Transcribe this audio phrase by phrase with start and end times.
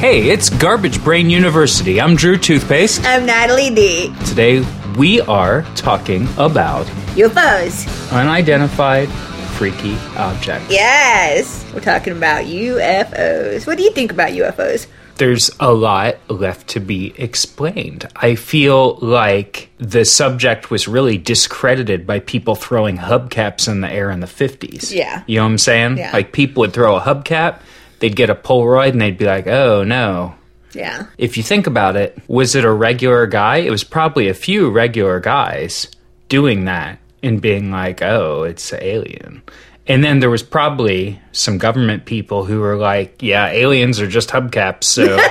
[0.00, 2.00] Hey, it's Garbage Brain University.
[2.00, 3.04] I'm Drew Toothpaste.
[3.04, 4.10] I'm Natalie D.
[4.24, 4.64] Today
[4.96, 6.86] we are talking about
[7.16, 8.10] UFOs.
[8.10, 9.10] unidentified
[9.58, 10.70] freaky objects.
[10.70, 11.70] Yes.
[11.74, 13.66] We're talking about UFOs.
[13.66, 14.86] What do you think about UFOs?
[15.16, 18.08] There's a lot left to be explained.
[18.16, 24.10] I feel like the subject was really discredited by people throwing hubcaps in the air
[24.10, 24.94] in the 50s.
[24.94, 25.24] Yeah.
[25.26, 25.98] You know what I'm saying?
[25.98, 26.10] Yeah.
[26.14, 27.60] Like people would throw a hubcap,
[28.00, 30.34] they'd get a Polaroid, and they'd be like, oh no,
[30.72, 31.06] Yeah.
[31.18, 33.58] if you think about it, was it a regular guy?
[33.58, 35.88] It was probably a few regular guys
[36.28, 39.42] doing that and being like, oh, it's an alien.
[39.86, 44.28] And then there was probably some government people who were like, yeah, aliens are just
[44.30, 44.84] hubcaps.
[44.84, 45.18] So.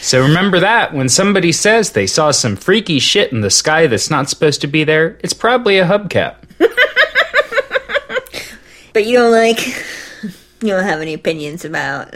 [0.00, 4.10] So remember that when somebody says they saw some freaky shit in the sky that's
[4.10, 6.34] not supposed to be there, it's probably a hubcap.
[8.92, 9.66] But you don't like,
[10.60, 12.14] you don't have any opinions about.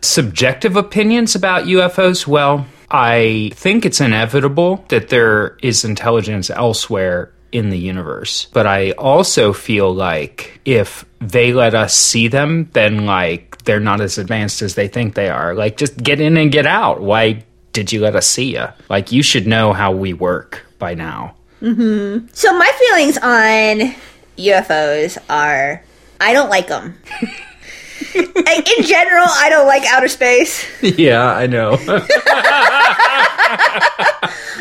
[0.00, 2.26] subjective opinions about UFOs?
[2.26, 8.46] Well, I think it's inevitable that there is intelligence elsewhere in the universe.
[8.52, 14.00] But I also feel like if they let us see them, then like they're not
[14.00, 15.54] as advanced as they think they are.
[15.54, 17.00] Like just get in and get out.
[17.00, 18.66] Why did you let us see you?
[18.88, 21.36] Like you should know how we work by now.
[21.60, 22.26] Mm-hmm.
[22.32, 23.94] So my feelings on
[24.38, 25.84] UFOs are
[26.22, 26.96] I don't like them.
[28.14, 30.64] in general, I don't like outer space.
[30.80, 31.72] yeah, I know.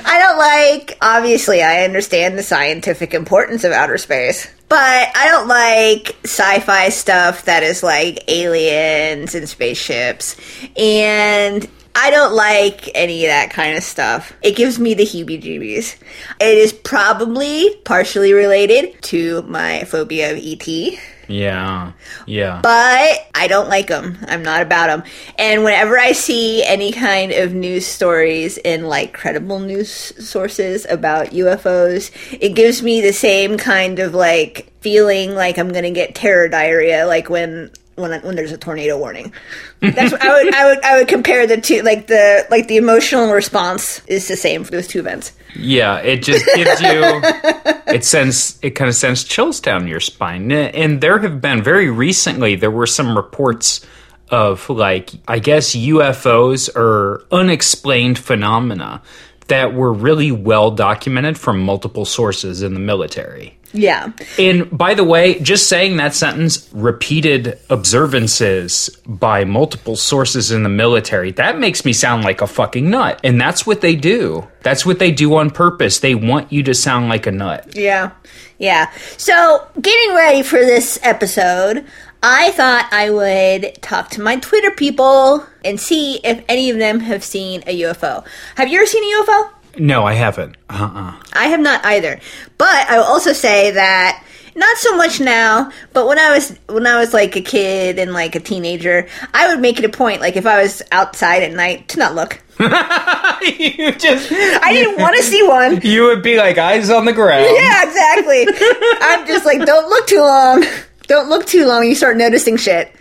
[0.03, 4.77] I don't like, obviously, I understand the scientific importance of outer space, but
[5.15, 10.35] I don't like sci fi stuff that is like aliens and spaceships.
[10.75, 14.33] And I don't like any of that kind of stuff.
[14.41, 15.97] It gives me the heebie jeebies.
[16.39, 20.99] It is probably partially related to my phobia of ET.
[21.31, 21.93] Yeah.
[22.25, 22.59] Yeah.
[22.61, 24.17] but I don't like them.
[24.27, 25.03] I'm not about them.
[25.37, 31.27] And whenever I see any kind of news stories in like credible news sources about
[31.27, 36.15] UFOs, it gives me the same kind of like feeling like I'm going to get
[36.15, 39.33] terror diarrhea like when when when there's a tornado warning.
[39.79, 42.77] That's what I would I would I would compare the two like the like the
[42.77, 45.33] emotional response is the same for those two events.
[45.55, 47.01] Yeah, it just gives you
[47.93, 50.51] it sends it kind of sends chills down your spine.
[50.51, 53.85] And there have been very recently there were some reports
[54.29, 59.01] of like I guess UFOs or unexplained phenomena
[59.47, 63.57] that were really well documented from multiple sources in the military.
[63.73, 64.11] Yeah.
[64.37, 70.69] And by the way, just saying that sentence, repeated observances by multiple sources in the
[70.69, 73.19] military, that makes me sound like a fucking nut.
[73.23, 74.47] And that's what they do.
[74.61, 75.99] That's what they do on purpose.
[75.99, 77.73] They want you to sound like a nut.
[77.75, 78.11] Yeah.
[78.57, 78.91] Yeah.
[79.17, 81.85] So, getting ready for this episode,
[82.21, 86.99] I thought I would talk to my Twitter people and see if any of them
[86.99, 88.23] have seen a UFO.
[88.55, 89.51] Have you ever seen a UFO?
[89.77, 90.55] No, I haven't.
[90.69, 92.19] Uh uh I have not either.
[92.57, 94.23] But I will also say that
[94.55, 98.13] not so much now, but when I was when I was like a kid and
[98.13, 101.53] like a teenager, I would make it a point like if I was outside at
[101.53, 102.41] night to not look.
[102.59, 104.31] you just.
[104.31, 105.81] I didn't want to see one.
[105.81, 107.47] You would be like eyes on the ground.
[107.49, 108.45] Yeah, exactly.
[109.01, 110.65] I'm just like, don't look too long.
[111.07, 111.85] Don't look too long.
[111.85, 112.93] You start noticing shit.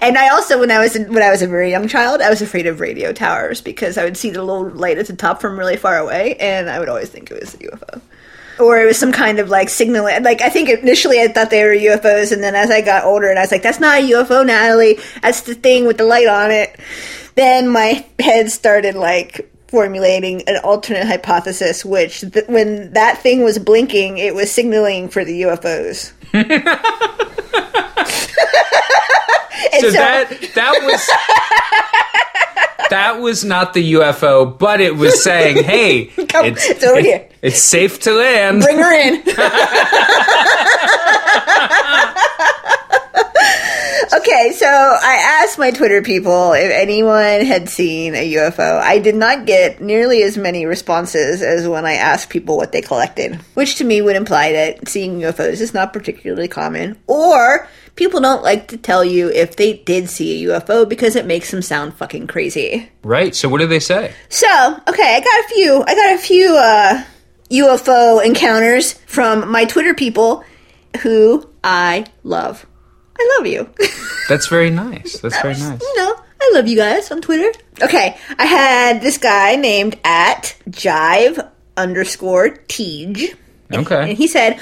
[0.00, 2.42] And I also, when I was when I was a very young child, I was
[2.42, 5.58] afraid of radio towers because I would see the little light at the top from
[5.58, 8.00] really far away, and I would always think it was a UFO,
[8.58, 10.04] or it was some kind of like signal.
[10.04, 13.28] Like I think initially I thought they were UFOs, and then as I got older,
[13.28, 14.98] and I was like, "That's not a UFO, Natalie.
[15.22, 16.78] That's the thing with the light on it."
[17.34, 23.58] Then my head started like formulating an alternate hypothesis, which th- when that thing was
[23.58, 26.12] blinking, it was signaling for the UFOs.
[29.72, 31.08] And So that that was
[32.90, 37.28] that was not the UFO, but it was saying, "Hey, Come, it's over here.
[37.42, 39.14] It's safe to land." Bring her in.
[44.14, 48.80] okay, so I asked my Twitter people if anyone had seen a UFO.
[48.80, 52.82] I did not get nearly as many responses as when I asked people what they
[52.82, 58.20] collected, which to me would imply that seeing UFOs is not particularly common, or people
[58.20, 61.62] don't like to tell you if they did see a UFO because it makes them
[61.62, 62.90] sound fucking crazy.
[63.02, 63.34] Right.
[63.34, 64.14] So what do they say?
[64.28, 64.46] So,
[64.88, 65.82] okay, I got a few.
[65.86, 67.04] I got a few uh,
[67.50, 70.44] UFO encounters from my Twitter people
[71.02, 72.66] who I love.
[73.18, 73.68] I love you.
[74.28, 75.18] That's very nice.
[75.20, 75.80] That's very nice.
[75.80, 77.58] you know, I love you guys on Twitter.
[77.82, 83.34] Okay, I had this guy named at jive underscore teej.
[83.72, 84.10] Okay.
[84.10, 84.60] And he said,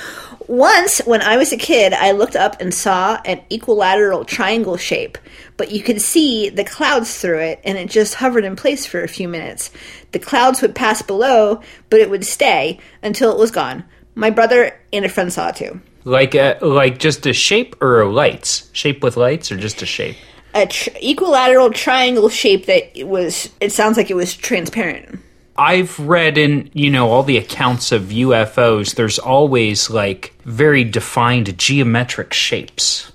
[0.48, 5.18] once when I was a kid, I looked up and saw an equilateral triangle shape,
[5.56, 9.02] but you could see the clouds through it, and it just hovered in place for
[9.02, 9.70] a few minutes.
[10.12, 11.60] The clouds would pass below,
[11.90, 13.84] but it would stay until it was gone.
[14.14, 15.80] My brother and a friend saw it too.
[16.04, 18.68] Like a, like just a shape or a lights?
[18.72, 20.16] Shape with lights or just a shape?
[20.54, 23.50] A tr- equilateral triangle shape that it was.
[23.60, 25.20] It sounds like it was transparent.
[25.56, 31.56] I've read in, you know, all the accounts of UFOs, there's always like very defined
[31.58, 33.12] geometric shapes.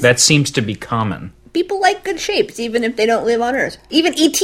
[0.00, 1.32] That seems to be common.
[1.52, 3.76] People like good shapes, even if they don't live on Earth.
[3.90, 4.40] Even ET,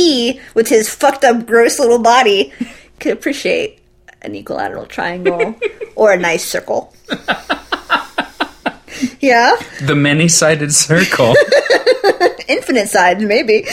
[0.54, 2.52] with his fucked up, gross little body,
[3.00, 3.78] could appreciate
[4.22, 5.54] an equilateral triangle
[5.94, 6.92] or a nice circle.
[9.20, 11.34] yeah, The many sided circle.
[12.48, 13.66] infinite sides, maybe.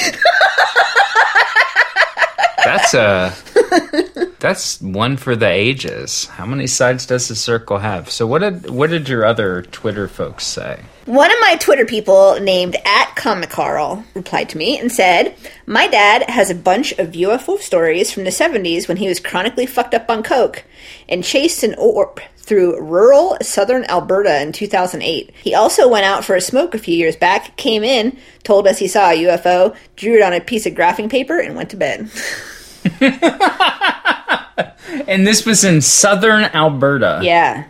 [2.66, 6.26] That's uh, a that's one for the ages.
[6.26, 8.10] How many sides does the circle have?
[8.10, 10.84] So what did what did your other Twitter folks say?
[11.06, 15.36] One of my Twitter people named at Comic Carl replied to me and said,
[15.68, 19.68] My dad has a bunch of UFO stories from the 70s when he was chronically
[19.68, 20.64] fucked up on coke
[21.08, 25.32] and chased an orb through rural southern Alberta in 2008.
[25.44, 28.80] He also went out for a smoke a few years back, came in, told us
[28.80, 31.78] he saw a UFO, drew it on a piece of graphing paper, and went to
[31.78, 32.10] bed.
[35.08, 37.20] And this was in southern Alberta.
[37.24, 37.66] yeah,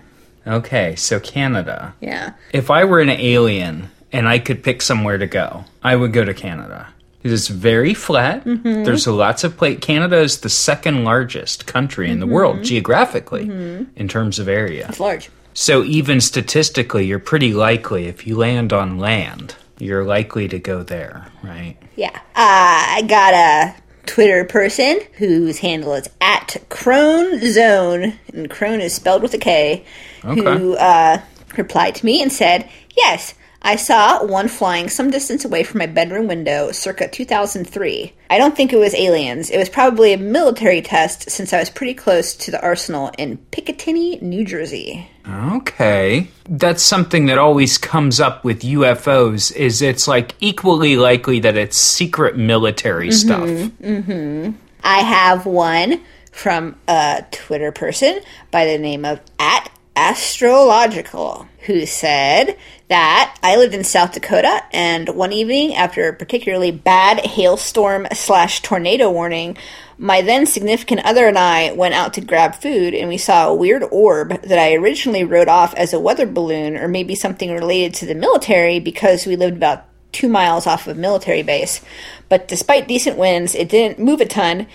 [0.48, 1.94] Okay, so Canada.
[2.00, 2.34] yeah.
[2.54, 6.24] If I were an alien and I could pick somewhere to go, I would go
[6.24, 6.88] to Canada.
[7.24, 8.46] It's very flat.
[8.46, 8.84] Mm-hmm.
[8.84, 9.82] There's lots of plate.
[9.82, 12.36] Canada is the second largest country in the mm-hmm.
[12.36, 13.86] world geographically mm-hmm.
[13.96, 14.86] in terms of area.
[14.88, 15.32] It's large.
[15.56, 20.84] So even statistically, you're pretty likely if you land on land, you're likely to go
[20.84, 21.78] there, right?
[21.96, 22.16] Yeah.
[22.16, 28.94] Uh, I got a Twitter person whose handle is at Crone Zone, and Crone is
[28.94, 29.86] spelled with a K,
[30.22, 31.22] who uh,
[31.58, 35.88] replied to me and said, Yes, I saw one flying some distance away from my
[35.88, 38.14] bedroom window circa 2003.
[38.30, 39.50] I don't think it was aliens.
[39.50, 43.40] It was probably a military test since I was pretty close to the arsenal in
[43.52, 45.10] Picatinny, New Jersey.
[45.28, 46.30] Okay.
[46.48, 51.78] That's something that always comes up with UFOs is it's like equally likely that it's
[51.78, 53.28] secret military mm-hmm.
[53.28, 53.72] stuff.
[53.82, 54.52] Mm-hmm.
[54.84, 56.02] I have one
[56.32, 58.20] from a Twitter person
[58.52, 62.58] by the name of at astrological who said
[62.90, 68.62] that I lived in South Dakota and one evening after a particularly bad hailstorm slash
[68.62, 69.58] tornado warning,
[69.98, 73.56] my then significant other and I went out to grab food and we saw a
[73.56, 77.94] weird orb that I originally wrote off as a weather balloon or maybe something related
[77.96, 81.82] to the military because we lived about two miles off of a military base.
[82.30, 84.68] But despite decent winds, it didn't move a ton.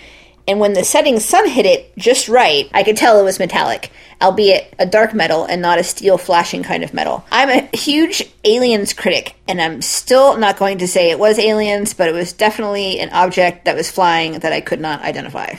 [0.50, 3.92] And when the setting sun hit it just right, I could tell it was metallic,
[4.20, 7.24] albeit a dark metal and not a steel flashing kind of metal.
[7.30, 11.94] I'm a huge aliens critic, and I'm still not going to say it was aliens,
[11.94, 15.54] but it was definitely an object that was flying that I could not identify.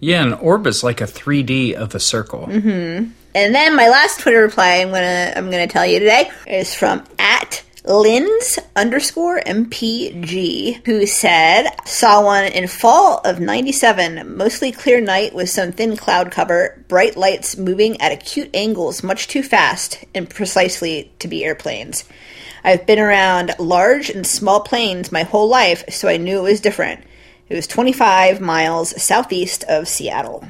[0.00, 2.48] Yeah, an orb is like a 3D of a circle.
[2.48, 3.12] Mm-hmm.
[3.36, 7.04] And then my last Twitter reply I'm gonna I'm gonna tell you today is from
[7.20, 15.34] at Lins underscore MPG, who said, saw one in fall of 97, mostly clear night
[15.34, 20.30] with some thin cloud cover, bright lights moving at acute angles much too fast and
[20.30, 22.08] precisely to be airplanes.
[22.64, 26.62] I've been around large and small planes my whole life, so I knew it was
[26.62, 27.04] different.
[27.50, 30.48] It was 25 miles southeast of Seattle.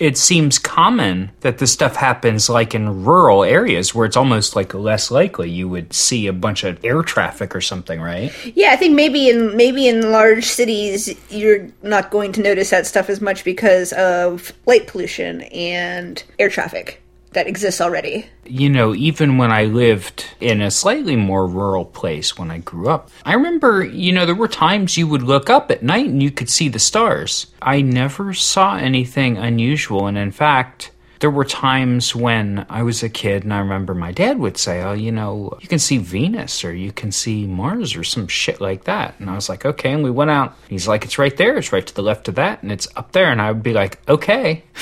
[0.00, 4.72] It seems common that this stuff happens like in rural areas where it's almost like
[4.72, 8.32] less likely you would see a bunch of air traffic or something, right?
[8.56, 12.86] Yeah, I think maybe in maybe in large cities you're not going to notice that
[12.86, 16.99] stuff as much because of light pollution and air traffic
[17.32, 18.26] that exists already.
[18.44, 22.88] you know, even when I lived in a slightly more rural place when I grew
[22.88, 26.22] up, I remember, you know, there were times you would look up at night and
[26.22, 27.46] you could see the stars.
[27.62, 30.06] I never saw anything unusual.
[30.08, 34.10] And in fact, there were times when I was a kid and I remember my
[34.10, 37.94] dad would say, Oh, you know, you can see Venus or you can see Mars
[37.94, 39.14] or some shit like that.
[39.20, 39.92] And I was like, Okay.
[39.92, 40.56] And we went out.
[40.68, 41.58] He's like, It's right there.
[41.58, 42.62] It's right to the left of that.
[42.62, 43.30] And it's up there.
[43.30, 44.64] And I would be like, Okay.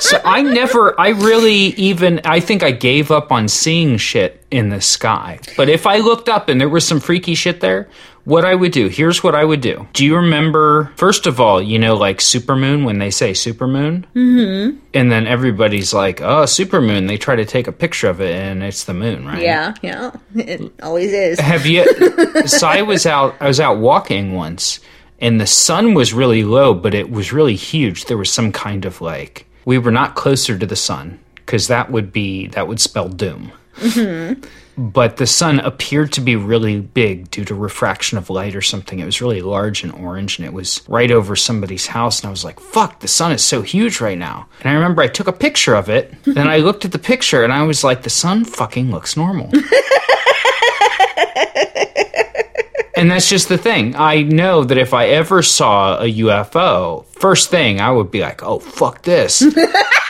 [0.00, 4.68] So I never, I really even, I think I gave up on seeing shit in
[4.68, 5.40] the sky.
[5.56, 7.88] But if I looked up and there was some freaky shit there,
[8.28, 9.88] what I would do, here's what I would do.
[9.94, 14.04] Do you remember, first of all, you know, like supermoon when they say supermoon?
[14.14, 14.78] Mm-hmm.
[14.92, 17.08] And then everybody's like, oh, supermoon.
[17.08, 19.40] They try to take a picture of it and it's the moon, right?
[19.40, 20.10] Yeah, yeah.
[20.34, 21.40] It always is.
[21.40, 21.86] Have you?
[22.46, 23.34] so I was out.
[23.40, 24.80] I was out walking once,
[25.20, 28.04] and the sun was really low, but it was really huge.
[28.04, 31.90] There was some kind of like we were not closer to the sun because that
[31.90, 33.52] would be that would spell doom.
[34.78, 39.00] But the sun appeared to be really big due to refraction of light or something.
[39.00, 42.20] It was really large and orange, and it was right over somebody's house.
[42.20, 45.02] And I was like, "Fuck, the sun is so huge right now." And I remember
[45.02, 46.14] I took a picture of it.
[46.24, 49.50] then I looked at the picture, and I was like, "The sun fucking looks normal."
[52.98, 53.94] And that's just the thing.
[53.94, 58.42] I know that if I ever saw a UFO, first thing I would be like,
[58.42, 59.40] oh, fuck this.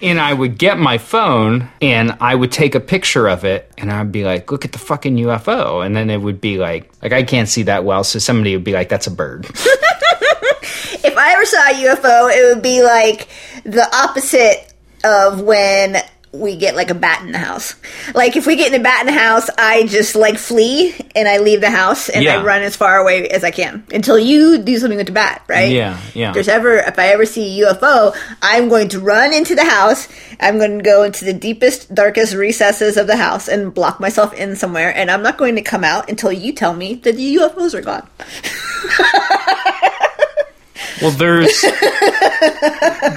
[0.00, 3.92] and I would get my phone and I would take a picture of it and
[3.92, 5.84] I'd be like, look at the fucking UFO.
[5.84, 8.04] And then it would be like, like I can't see that well.
[8.04, 9.48] So somebody would be like, that's a bird.
[11.04, 13.28] If I ever saw a UFO, it would be like
[13.64, 14.72] the opposite
[15.04, 15.96] of when
[16.32, 17.74] we get like a bat in the house.
[18.14, 21.26] Like if we get in a bat in the house, I just like flee and
[21.26, 22.38] I leave the house and Yeah.
[22.38, 25.42] I run as far away as I can until you do something with the bat,
[25.48, 25.72] right?
[25.72, 26.28] Yeah, yeah.
[26.28, 29.64] If there's ever if I ever see a UFO, I'm going to run into the
[29.64, 30.06] house.
[30.40, 34.34] I'm going to go into the deepest, darkest recesses of the house and block myself
[34.34, 34.94] in somewhere.
[34.94, 37.82] And I'm not going to come out until you tell me that the UFOs are
[37.82, 38.06] gone.
[41.00, 41.64] well, there's,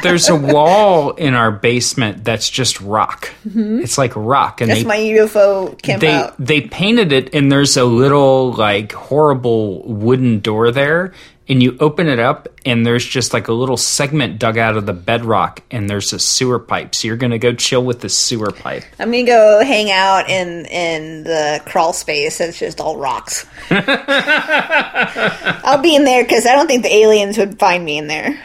[0.04, 3.30] there's a wall in our basement that's just rock.
[3.48, 3.82] Mm-hmm.
[3.82, 4.62] It's like rock.
[4.62, 6.36] And That's they, my UFO camp they out.
[6.38, 11.14] they painted it and there's a little like horrible wooden door there
[11.48, 14.86] and you open it up and there's just like a little segment dug out of
[14.86, 18.52] the bedrock and there's a sewer pipe so you're gonna go chill with the sewer
[18.52, 22.40] pipe I'm gonna go hang out in in the crawl space.
[22.40, 23.46] It's just all rocks.
[23.70, 28.40] I'll be in there because I don't think the aliens would find me in there.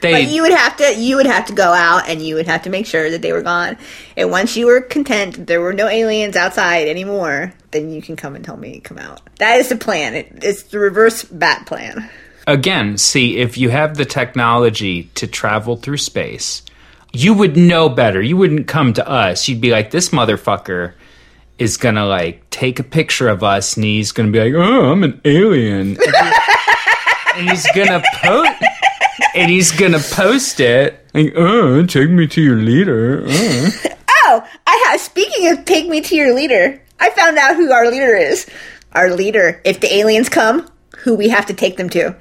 [0.00, 2.46] they But you would have to you would have to go out and you would
[2.46, 3.76] have to make sure that they were gone.
[4.16, 8.34] And once you were content there were no aliens outside anymore, then you can come
[8.34, 9.20] and tell me come out.
[9.38, 10.14] That is the plan.
[10.14, 12.08] It, it's the reverse bat plan.
[12.48, 16.62] Again see if you have the technology to travel through space
[17.12, 20.94] you would know better you wouldn't come to us you'd be like this motherfucker
[21.58, 25.04] is gonna like take a picture of us and he's gonna be like oh i'm
[25.04, 25.96] an alien
[27.36, 28.62] and, he's gonna post
[29.34, 33.70] and he's gonna post it like oh take me to your leader oh.
[34.30, 35.00] Oh, I have.
[35.00, 38.46] Speaking of take me to your leader, I found out who our leader is.
[38.92, 40.68] Our leader, if the aliens come,
[41.02, 42.14] who we have to take them to.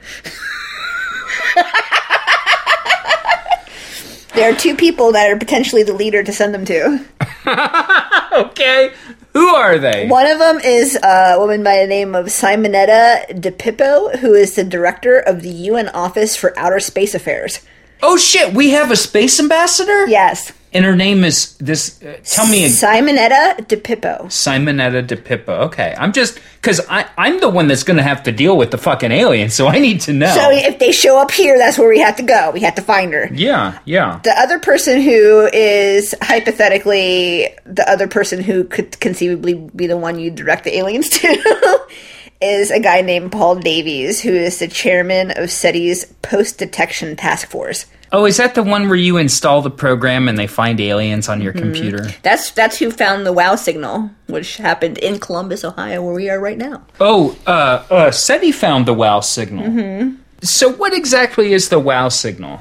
[4.35, 7.03] there are two people that are potentially the leader to send them to.
[8.33, 8.93] okay
[9.33, 13.51] who are they One of them is a woman by the name of Simonetta Di
[13.51, 17.59] Pippo, who is the director of the UN Office for Outer Space Affairs.
[18.03, 20.51] oh shit we have a space ambassador Yes.
[20.77, 24.25] And her name is this uh, tell me Simonetta Di Pippo.
[24.25, 25.53] Simonetta Di Pippo.
[25.65, 28.77] Okay, I'm just because I'm the one that's going to have to deal with the
[28.77, 30.31] fucking alien, so I need to know.
[30.35, 32.51] So if they show up here, that's where we have to go.
[32.51, 33.27] We have to find her.
[33.33, 34.19] yeah, yeah.
[34.23, 40.19] the other person who is hypothetically the other person who could conceivably be the one
[40.19, 41.87] you direct the aliens to
[42.39, 47.49] is a guy named Paul Davies, who is the chairman of SETI's post detection task
[47.49, 47.87] force.
[48.11, 51.41] Oh, is that the one where you install the program and they find aliens on
[51.41, 51.61] your Mm-hmm.
[51.73, 52.09] computer?
[52.23, 56.39] That's that's who found the WoW signal, which happened in Columbus, Ohio, where we are
[56.39, 56.83] right now.
[56.99, 59.65] Oh, uh, uh, SETI found the WoW signal.
[59.67, 60.15] Mm-hmm.
[60.41, 62.59] So, what exactly is the WoW signal?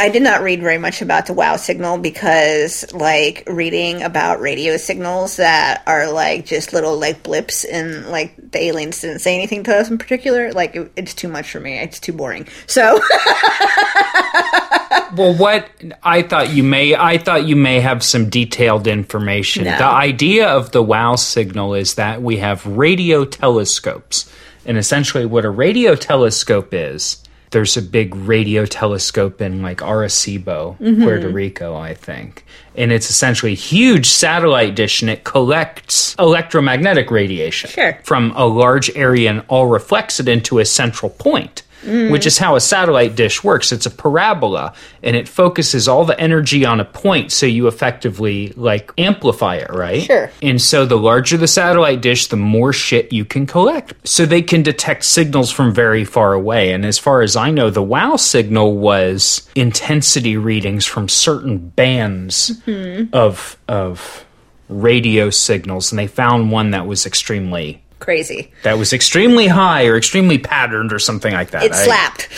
[0.00, 4.76] I did not read very much about the WoW signal because, like, reading about radio
[4.76, 9.64] signals that are like just little like blips and like the aliens didn't say anything
[9.64, 11.78] to us in particular, like it, it's too much for me.
[11.80, 12.46] It's too boring.
[12.68, 13.00] So,
[15.16, 15.68] Well, what
[16.02, 19.64] I thought you may, I thought you may have some detailed information.
[19.64, 19.76] No.
[19.78, 24.30] The idea of the WoW signal is that we have radio telescopes,
[24.66, 27.22] and essentially, what a radio telescope is.
[27.50, 31.02] There's a big radio telescope in like Arecibo, Mm-hmm.
[31.02, 32.44] Puerto Rico, I think.
[32.76, 37.98] And it's essentially a huge satellite dish and it collects electromagnetic radiation Sure.
[38.04, 42.10] from a large area and all reflects it into a central point, Mm.
[42.10, 43.70] which is how a satellite dish works.
[43.70, 48.52] It's a parabola and it focuses all the energy on a point so you effectively
[48.56, 50.02] like amplify it, right?
[50.02, 50.30] Sure.
[50.42, 53.94] And so the larger the satellite dish, the more shit you can collect.
[54.06, 56.72] So they can detect signals from very far away.
[56.72, 62.60] And as far as I know, the WOW signal was intensity readings from certain bands
[63.12, 64.24] of of
[64.68, 68.50] radio signals and they found one that was extremely crazy.
[68.62, 71.64] that was extremely high or extremely patterned or something like that.
[71.64, 72.28] It I- slapped.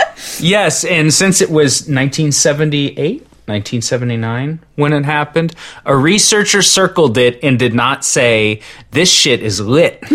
[0.42, 7.58] Yes, and since it was 1978, 1979 when it happened, a researcher circled it and
[7.58, 8.60] did not say,
[8.90, 10.02] This shit is lit.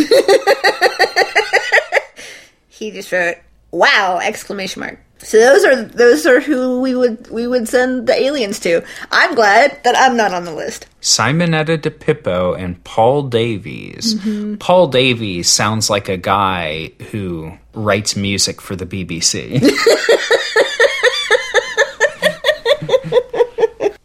[2.69, 3.38] He just wrote,
[3.75, 4.20] Wow!
[4.24, 5.00] Exclamation mark.
[5.17, 8.82] So those are those are who we would we would send the aliens to.
[9.12, 10.88] I'm glad that I'm not on the list.
[11.01, 14.15] Simonetta Di Pippo and Paul Davies.
[14.15, 14.55] Mm-hmm.
[14.55, 19.62] Paul Davies sounds like a guy who writes music for the BBC.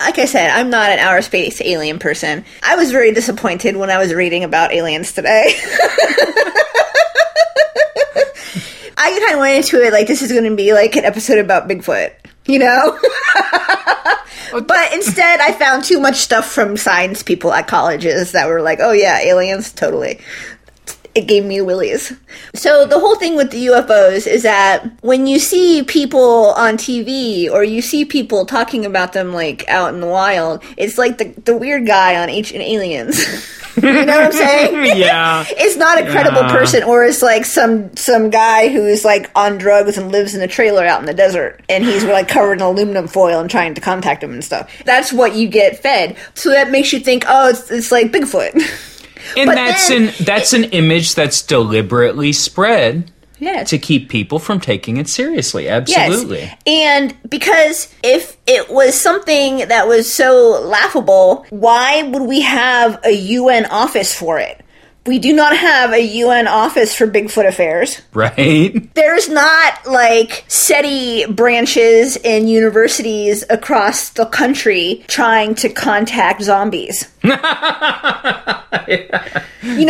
[0.01, 2.45] Like I said, I'm not an outer space alien person.
[2.65, 5.55] I was very disappointed when I was reading about aliens today.
[9.03, 11.39] I kind of went into it like this is going to be like an episode
[11.39, 12.13] about Bigfoot,
[12.45, 12.99] you know?
[14.53, 18.79] but instead, I found too much stuff from science people at colleges that were like,
[18.83, 20.21] oh yeah, aliens, totally.
[21.15, 22.13] It gave me willies.
[22.55, 27.51] So the whole thing with the UFOs is that when you see people on TV
[27.51, 31.33] or you see people talking about them like out in the wild, it's like the,
[31.41, 33.57] the weird guy on Ancient Aliens.
[33.83, 34.97] you know what I'm saying?
[34.99, 35.45] yeah.
[35.51, 36.53] it's not a credible Yeah.
[36.57, 40.49] person or it's like some some guy who's like on drugs and lives in a
[40.49, 43.81] trailer out in the desert and he's like covered in aluminum foil and trying to
[43.81, 47.49] contact him and stuff that's what you get fed so that makes you think oh
[47.51, 48.55] it's, it's like bigfoot
[49.37, 53.11] And But that's then- an that's an image that's deliberately spread
[53.41, 55.69] yes to keep people from taking it seriously.
[55.69, 56.41] Absolutely.
[56.41, 56.59] Yes.
[56.67, 63.13] And because if it was something that was so laughable, why would we have a
[63.13, 64.60] UN office for it?
[65.07, 68.03] We do not have a UN office for Bigfoot affairs.
[68.13, 68.89] Right?
[68.95, 77.11] There's not like SETI branches in universities across the country trying to contact zombies.
[77.23, 77.39] you know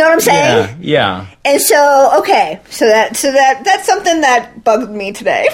[0.05, 0.77] what I'm saying?
[0.79, 0.79] Yeah.
[0.79, 1.27] Yeah.
[1.43, 5.47] And so, okay, so that so that that's something that bugged me today.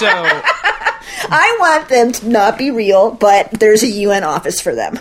[0.00, 4.94] So I want them to not be real, but there's a UN office for them.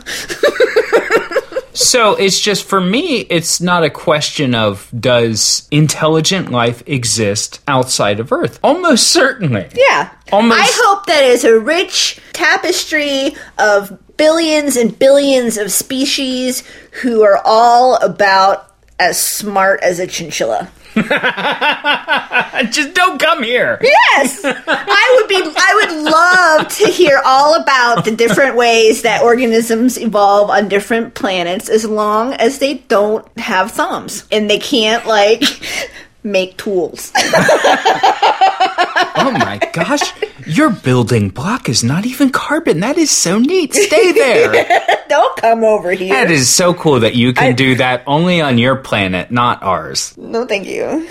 [1.73, 8.19] So it's just for me, it's not a question of does intelligent life exist outside
[8.19, 8.59] of Earth?
[8.63, 9.67] Almost certainly.
[9.75, 10.09] Yeah.
[10.31, 16.63] Almost- I hope that is a rich tapestry of billions and billions of species
[17.01, 20.69] who are all about as smart as a chinchilla.
[22.71, 23.79] Just don't come here.
[23.81, 25.35] Yes, I would be.
[25.35, 31.13] I would love to hear all about the different ways that organisms evolve on different
[31.13, 35.43] planets, as long as they don't have thumbs and they can't like
[36.23, 37.11] make tools.
[39.15, 40.13] Oh my gosh.
[40.45, 42.79] Your building block is not even carbon.
[42.81, 43.73] That is so neat.
[43.73, 44.81] Stay there.
[45.09, 46.13] don't come over here.
[46.13, 50.15] That is so cool that you can do that only on your planet, not ours.
[50.17, 51.07] No, thank you.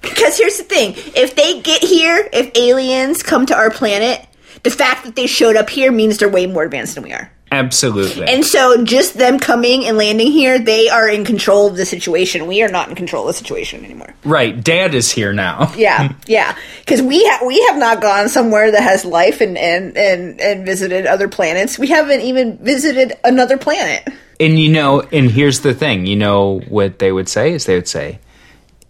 [0.00, 4.26] Because here's the thing if they get here, if aliens come to our planet,
[4.62, 7.30] the fact that they showed up here means they're way more advanced than we are.
[7.54, 8.26] Absolutely.
[8.26, 12.46] And so just them coming and landing here, they are in control of the situation.
[12.46, 14.12] We are not in control of the situation anymore.
[14.24, 14.62] right.
[14.62, 15.72] Dad is here now.
[15.76, 16.56] Yeah, yeah.
[16.80, 20.64] Because we ha- we have not gone somewhere that has life and, and, and, and
[20.66, 21.78] visited other planets.
[21.78, 24.08] We haven't even visited another planet.
[24.40, 27.76] And you know, and here's the thing you know what they would say is they
[27.76, 28.18] would say,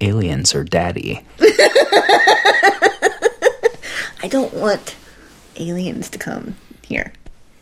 [0.01, 1.21] aliens are daddy.
[4.23, 4.97] I don't want
[5.57, 7.13] aliens to come here.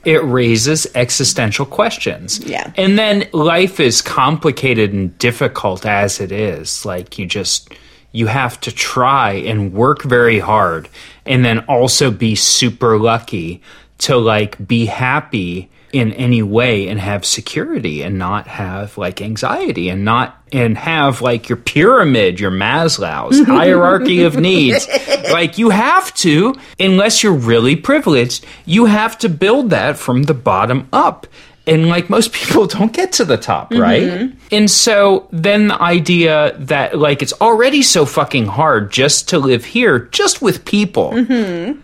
[0.05, 2.41] It raises existential questions.
[2.41, 2.73] Yeah.
[2.77, 6.85] And then life is complicated and difficult as it is.
[6.85, 7.73] Like you just
[8.13, 10.89] you have to try and work very hard
[11.25, 13.63] and then also be super lucky
[13.99, 19.91] to like be happy in any way and have security and not have like anxiety
[19.91, 24.89] and not and have like your pyramid, your Maslow's hierarchy of needs.
[25.33, 30.35] Like you have to, unless you're really privileged, you have to build that from the
[30.35, 31.27] bottom up.
[31.67, 33.81] And like most people don't get to the top, mm-hmm.
[33.81, 34.33] right?
[34.51, 39.65] And so then the idea that like it's already so fucking hard just to live
[39.65, 41.13] here, just with people.
[41.13, 41.81] Mm-hmm.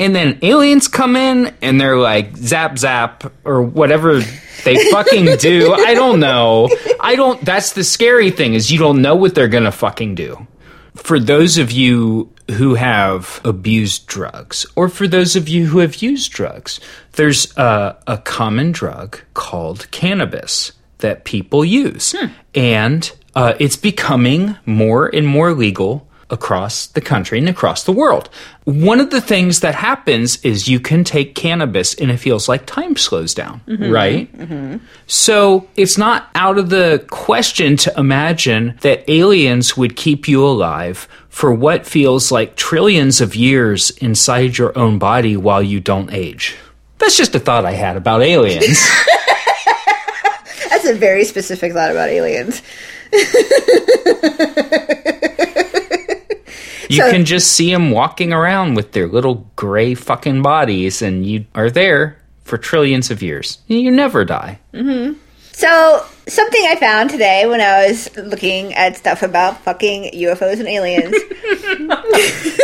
[0.00, 4.20] And then aliens come in and they're like zap zap or whatever
[4.64, 5.72] they fucking do.
[5.72, 6.68] I don't know.
[7.00, 10.14] I don't that's the scary thing is you don't know what they're going to fucking
[10.14, 10.46] do.
[10.94, 16.02] For those of you who have abused drugs or for those of you who have
[16.02, 16.80] used drugs,
[17.12, 22.14] there's a, a common drug called cannabis that people use.
[22.54, 28.28] And uh, it's becoming more and more legal across the country and across the world.
[28.64, 32.66] One of the things that happens is you can take cannabis and it feels like
[32.66, 33.90] time slows down, mm-hmm.
[33.90, 34.36] right?
[34.36, 34.78] Mm-hmm.
[35.06, 41.06] So it's not out of the question to imagine that aliens would keep you alive
[41.28, 46.56] for what feels like trillions of years inside your own body while you don't age.
[46.98, 48.78] That's just a thought I had about aliens.
[50.70, 52.62] That's a very specific thought about aliens.
[56.92, 61.24] You So- can just see them walking around with their little gray fucking bodies, and
[61.26, 63.58] you are there for trillions of years.
[63.66, 64.58] You never die.
[64.74, 65.14] Mm-hmm.
[65.52, 70.68] So, something I found today when I was looking at stuff about fucking UFOs and
[70.68, 71.14] aliens.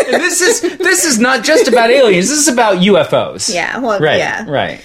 [0.09, 2.29] And this is this is not just about aliens.
[2.31, 3.53] This is about UFOs.
[3.53, 4.19] yeah, well, Right.
[4.19, 4.45] yeah.
[4.49, 4.81] Right.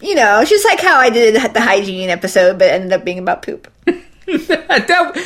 [0.00, 3.18] You know, it's just like how I did the hygiene episode, but ended up being
[3.18, 3.70] about poop.
[4.46, 5.16] That-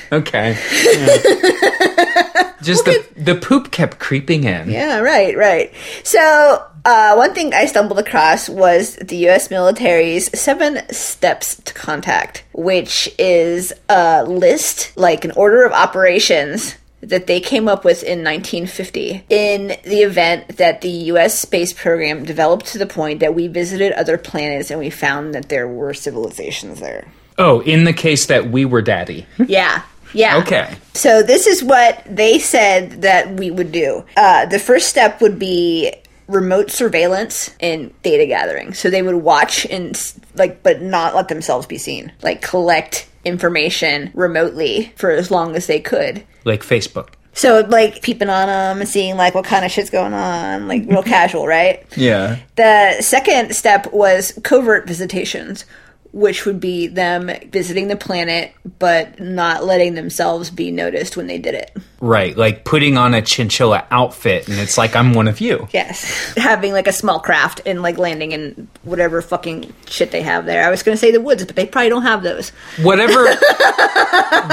[0.12, 0.56] okay.
[0.84, 2.52] Yeah.
[2.62, 4.70] Just the the poop kept creeping in.
[4.70, 5.72] Yeah, right, right.
[6.02, 9.50] So, uh, one thing I stumbled across was the U.S.
[9.50, 17.26] military's seven steps to contact, which is a list, like an order of operations that
[17.28, 22.66] they came up with in 1950 in the event that the US space program developed
[22.66, 26.80] to the point that we visited other planets and we found that there were civilizations
[26.80, 27.06] there.
[27.38, 29.26] Oh, in the case that we were daddy.
[29.46, 29.82] Yeah.
[30.12, 30.38] Yeah.
[30.38, 30.76] Okay.
[30.94, 34.04] So this is what they said that we would do.
[34.16, 35.92] Uh, the first step would be
[36.26, 38.74] remote surveillance and data gathering.
[38.74, 40.00] So they would watch and
[40.34, 42.12] like, but not let themselves be seen.
[42.22, 46.24] Like collect information remotely for as long as they could.
[46.44, 47.10] Like Facebook.
[47.32, 50.84] So like peeping on them and seeing like what kind of shit's going on, like
[50.86, 51.84] real casual, right?
[51.96, 52.38] Yeah.
[52.56, 55.64] The second step was covert visitations,
[56.12, 61.38] which would be them visiting the planet but not letting themselves be noticed when they
[61.38, 61.76] did it.
[62.00, 62.36] Right.
[62.36, 65.68] Like putting on a chinchilla outfit and it's like I'm one of you.
[65.72, 66.32] Yes.
[66.36, 70.64] Having like a small craft and like landing in whatever fucking shit they have there.
[70.64, 72.50] I was going to say the woods, but they probably don't have those.
[72.82, 73.24] Whatever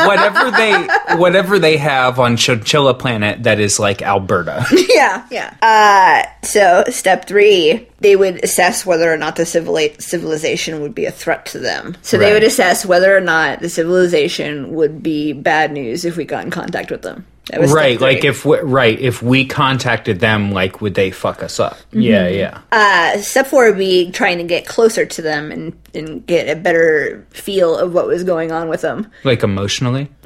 [0.03, 0.87] whatever they
[1.17, 4.65] whatever they have on Chinchilla Planet that is like Alberta.
[4.89, 5.55] yeah, yeah.
[5.61, 11.05] Uh, so step three, they would assess whether or not the civili- civilization would be
[11.05, 11.97] a threat to them.
[12.03, 16.23] So they would assess whether or not the civilization would be bad news if we
[16.23, 17.25] got in contact with them.
[17.49, 17.99] That was right.
[17.99, 21.79] Like if we, right, if we contacted them like would they fuck us up?
[21.91, 22.61] Yeah, yeah.
[22.71, 26.59] Uh, step four would be trying to get closer to them and, and get a
[26.59, 29.09] better feel of what was going on with them.
[29.23, 30.11] like emotionally?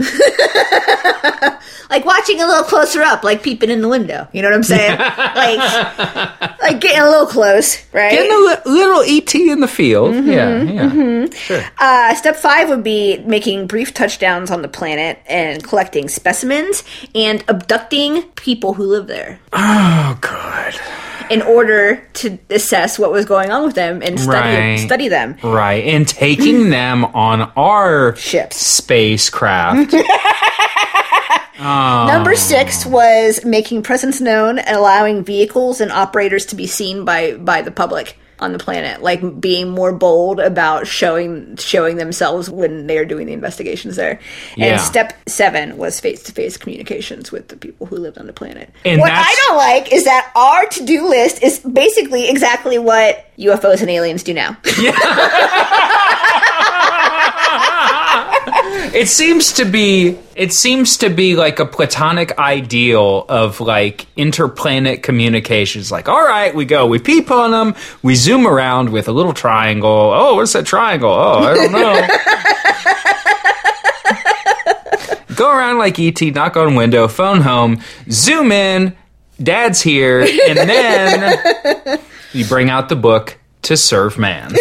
[1.89, 4.28] Like watching a little closer up, like peeping in the window.
[4.32, 4.97] You know what I'm saying?
[4.99, 8.12] like, like getting a little close, right?
[8.12, 10.13] Getting a li- little ET in the field.
[10.25, 11.25] Yeah, yeah.
[11.34, 11.63] Sure.
[11.80, 16.84] Uh, step five would be making brief touchdowns on the planet and collecting specimens
[17.15, 20.75] and abducting people who live there Oh god.
[21.32, 24.80] in order to assess what was going on with them and study Right.
[24.80, 25.38] study them.
[25.43, 25.84] Right.
[25.86, 28.58] And taking them on our Ships.
[28.58, 29.95] spacecraft.
[31.59, 32.35] Number oh.
[32.35, 37.61] six was making presence known and allowing vehicles and operators to be seen by by
[37.61, 42.97] the public on the planet, like being more bold about showing showing themselves when they
[42.97, 44.19] are doing the investigations there.
[44.55, 44.67] Yeah.
[44.67, 48.33] And step seven was face to face communications with the people who lived on the
[48.33, 48.71] planet.
[48.85, 53.25] And what I don't like is that our to do list is basically exactly what
[53.37, 54.57] UFOs and aliens do now.
[58.93, 65.04] It seems to be it seems to be like a platonic ideal of like interplanet
[65.04, 65.91] communications.
[65.91, 69.34] Like all right we go we peep on them we zoom around with a little
[69.34, 70.12] triangle.
[70.13, 71.12] Oh what's that triangle?
[71.12, 72.08] Oh i don't know.
[75.36, 78.95] Go around like et knock on window phone home zoom in
[79.41, 81.99] dad's here and then
[82.34, 84.52] you bring out the book to serve man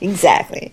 [0.00, 0.72] Exactly.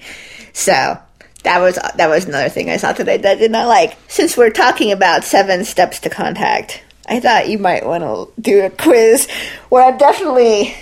[0.54, 0.98] So
[1.44, 3.98] that was that was another thing I saw today that I did not like.
[4.08, 8.66] Since we're talking about seven steps to contact, I thought you might want to do
[8.66, 9.30] a quiz.
[9.70, 10.76] Where I definitely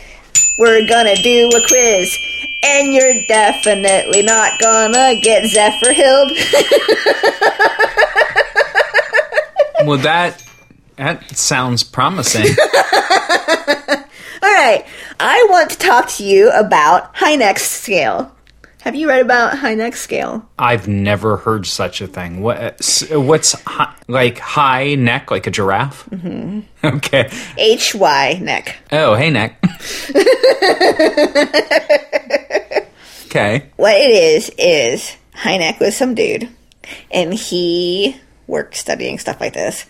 [0.57, 2.17] we're gonna do a quiz,
[2.63, 6.31] and you're definitely not gonna get Zephyr Hild.
[9.87, 10.41] well that
[10.95, 12.43] that sounds promising
[14.41, 14.85] All right,
[15.19, 18.34] I want to talk to you about Hynek's scale.
[18.85, 20.47] Have you read about Hynek's scale?
[20.59, 22.41] I've never heard such a thing.
[22.41, 22.79] What?
[23.09, 26.07] What's hi, like high neck, like a giraffe?
[26.11, 26.59] Mm-hmm.
[26.97, 27.31] Okay.
[27.57, 28.77] H Y neck.
[28.91, 29.57] Oh, hey neck.
[33.25, 33.65] okay.
[33.75, 36.47] what it is is Hynek was some dude,
[37.09, 39.87] and he worked studying stuff like this,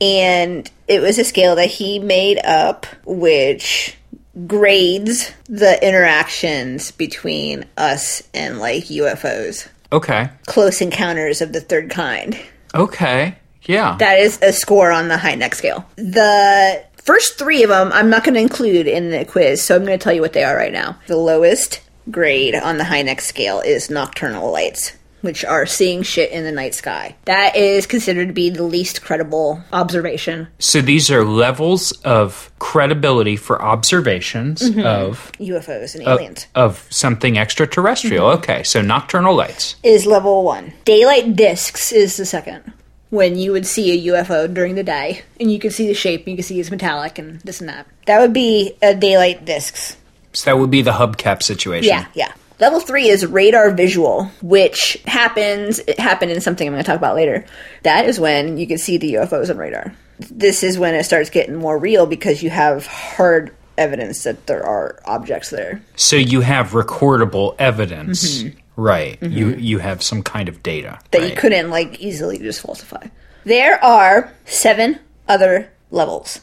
[0.00, 3.96] and it was a scale that he made up, which
[4.46, 10.28] grades the interactions between us and like UFOs, Okay.
[10.46, 12.38] close encounters of the third kind.
[12.74, 13.36] Okay.
[13.62, 13.96] Yeah.
[13.98, 15.84] That is a score on the Hynek scale.
[15.96, 19.84] The first three of them I'm not going to include in the quiz, so I'm
[19.84, 20.98] going to tell you what they are right now.
[21.06, 24.92] The lowest grade on the Hynek scale is nocturnal lights.
[25.20, 27.16] Which are seeing shit in the night sky.
[27.24, 30.48] That is considered to be the least credible observation.
[30.58, 34.86] So these are levels of credibility for observations mm-hmm.
[34.86, 36.46] of UFOs and aliens.
[36.54, 38.28] of something extraterrestrial.
[38.28, 38.38] Mm-hmm.
[38.38, 39.76] Okay, so nocturnal lights.
[39.82, 40.72] is level one.
[40.84, 42.72] Daylight discs is the second.
[43.10, 46.22] When you would see a UFO during the day, and you could see the shape,
[46.22, 47.86] and you could see it's metallic and this and that.
[48.06, 49.96] That would be a daylight discs.
[50.32, 51.88] So that would be the hubcap situation.
[51.88, 52.32] Yeah, yeah.
[52.58, 55.78] Level three is radar visual, which happens.
[55.80, 57.44] It happened in something I'm going to talk about later.
[57.82, 59.94] That is when you can see the UFOs on radar.
[60.18, 64.64] This is when it starts getting more real because you have hard evidence that there
[64.64, 65.82] are objects there.
[65.96, 68.44] So you have recordable evidence.
[68.76, 69.22] Right.
[69.22, 70.88] You you have some kind of data.
[70.88, 71.06] Mm-hmm.
[71.10, 71.30] that right.
[71.30, 73.06] you couldn't like easily just falsify.
[73.44, 76.40] There are seven other levels,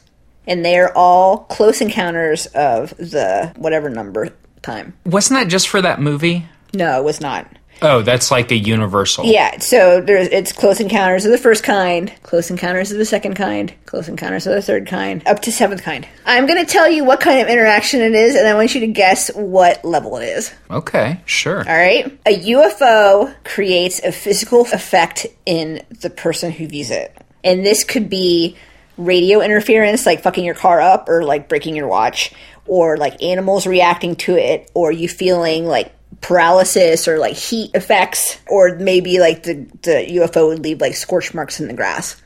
[0.48, 4.30] and they are all close encounters of the whatever number
[4.64, 4.94] time.
[5.06, 6.46] Wasn't that just for that movie?
[6.74, 7.48] No, it was not.
[7.82, 9.26] Oh, that's like a universal.
[9.26, 13.34] Yeah, so there's it's close encounters of the first kind, close encounters of the second
[13.34, 16.08] kind, close encounters of the third kind, up to seventh kind.
[16.26, 18.82] I'm going to tell you what kind of interaction it is, and I want you
[18.82, 20.54] to guess what level it is.
[20.72, 21.60] Okay, sure.
[21.60, 22.06] All right.
[22.26, 27.16] A UFO creates a physical effect in the person who views it.
[27.44, 28.56] And this could be
[28.98, 32.32] radio interference, like fucking your car up or like breaking your watch,
[32.68, 38.38] or like animals reacting to it, or you feeling like paralysis or like heat effects,
[38.48, 42.22] or maybe like the, the UFO would leave like scorch marks in the grass.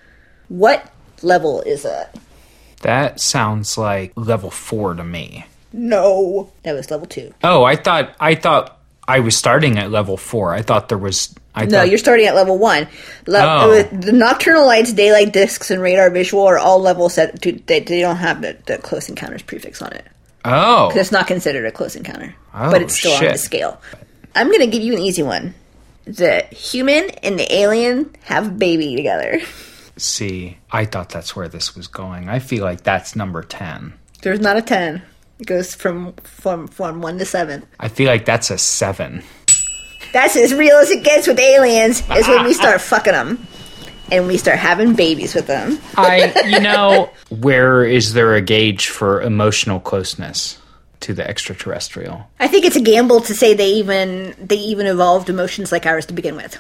[0.50, 0.90] What
[1.22, 2.16] level is that?
[2.82, 5.46] That sounds like level 4 to me.
[5.74, 6.52] No.
[6.64, 7.34] That was level two.
[7.44, 10.54] Oh, I thought I thought I was starting at level 4.
[10.54, 12.88] I thought there was I No, thought you're starting at level one.
[13.26, 13.80] Le- Oh.
[13.80, 17.80] uh, The nocturnal lights, daylight discs, and radar visual are all levels that do, they,
[17.80, 20.06] they don't have the, the close encounters prefix on it.
[20.48, 20.88] Oh.
[20.88, 23.82] Because It's not considered a close encounter, Oh, but it's still on the scale.
[24.34, 25.54] I'm going to give you an easy one.
[26.06, 29.40] The human and the alien have a baby together.
[29.98, 32.30] See, I thought that's where this was going.
[32.30, 33.94] I feel like that's number 10.
[34.22, 35.02] There's not a 10.
[35.40, 37.64] It goes from, from, from 1 to 7.
[37.80, 39.22] I feel like that's a 7.
[40.14, 43.46] That's as real as it gets with aliens, is when we start fucking them.
[44.12, 45.80] And we start having babies with them.
[45.96, 50.58] I, you know, where is there a gauge for emotional closeness
[51.02, 52.30] to the extraterrestrial?
[52.40, 56.06] I think it's a gamble to say they even they even evolved emotions like ours
[56.08, 56.58] to begin with.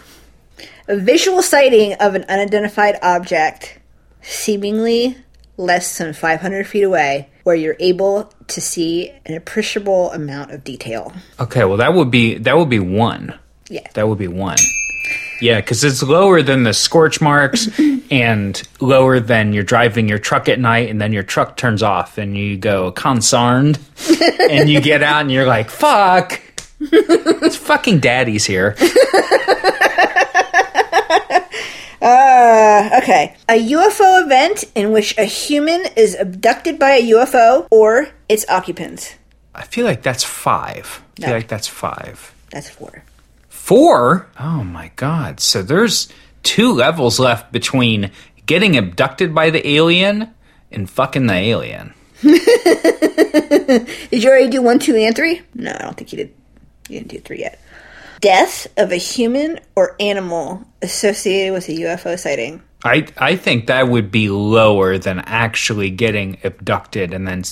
[0.88, 3.80] A visual sighting of an unidentified object,
[4.22, 5.18] seemingly
[5.58, 11.14] less than 500 feet away, where you're able to see an appreciable amount of detail.
[11.40, 13.38] Okay, well that would be that would be 1.
[13.70, 13.88] Yeah.
[13.94, 14.56] That would be 1.
[15.39, 17.67] Yeah, cuz it's lower than the scorch marks
[18.12, 22.17] and lower than you're driving your truck at night and then your truck turns off
[22.17, 23.78] and you go concerned
[24.50, 26.41] and you get out and you're like, "Fuck.
[26.80, 28.76] It's fucking daddy's here."
[32.00, 33.36] Uh, okay.
[33.50, 39.15] A UFO event in which a human is abducted by a UFO or its occupants.
[39.56, 41.02] I feel like that's 5.
[41.17, 41.34] I feel No.
[41.36, 42.34] like that's 5.
[42.52, 43.04] That's four.
[43.68, 44.30] Four?
[44.40, 45.42] Oh my god.
[45.42, 46.08] So there's
[46.42, 48.12] two levels left between
[48.46, 50.34] getting abducted by the alien
[50.72, 51.94] and fucking the alien.
[52.22, 55.42] Did you already do one, two, and three?
[55.54, 56.34] No, I don't think you did.
[56.88, 57.60] You didn't do three yet.
[58.22, 62.64] Death of a human or animal associated with a UFO sighting.
[62.86, 67.44] I I think that would be lower than actually getting abducted and then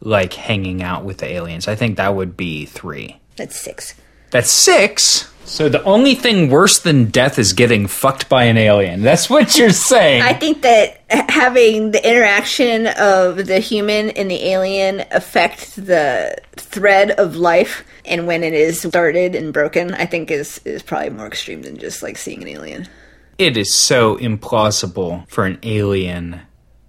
[0.00, 1.66] like hanging out with the aliens.
[1.66, 3.18] I think that would be 3.
[3.34, 3.96] That's six.
[4.30, 5.32] That's 6.
[5.48, 9.02] So the only thing worse than death is getting fucked by an alien.
[9.02, 10.22] That's what you're saying.
[10.22, 17.12] I think that having the interaction of the human and the alien affect the thread
[17.12, 21.26] of life and when it is started and broken, I think is is probably more
[21.26, 22.86] extreme than just like seeing an alien.
[23.38, 26.40] it is so implausible for an alien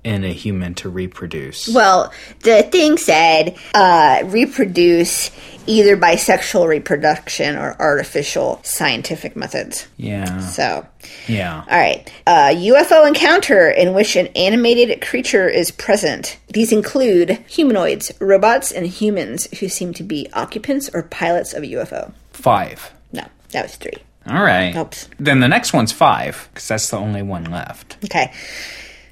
[0.05, 1.67] and a human to reproduce.
[1.67, 5.29] Well, the thing said uh, reproduce
[5.69, 9.87] either by sexual reproduction or artificial scientific methods.
[9.97, 10.39] Yeah.
[10.39, 10.85] So,
[11.27, 11.63] Yeah.
[11.69, 12.11] all right.
[12.25, 16.37] Uh, UFO encounter in which an animated creature is present.
[16.51, 21.67] These include humanoids, robots, and humans who seem to be occupants or pilots of a
[21.67, 22.11] UFO.
[22.33, 22.91] Five.
[23.13, 23.97] No, that was three.
[24.25, 24.75] All right.
[24.75, 25.07] Oops.
[25.19, 27.97] Then the next one's five, because that's the only one left.
[28.05, 28.31] Okay.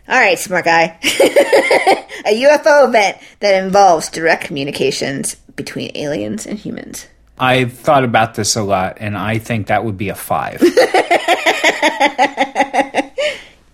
[0.10, 0.98] All right, smart guy.
[1.04, 7.08] a UFO event that involves direct communications between aliens and humans.
[7.38, 10.62] I've thought about this a lot, and I think that would be a five.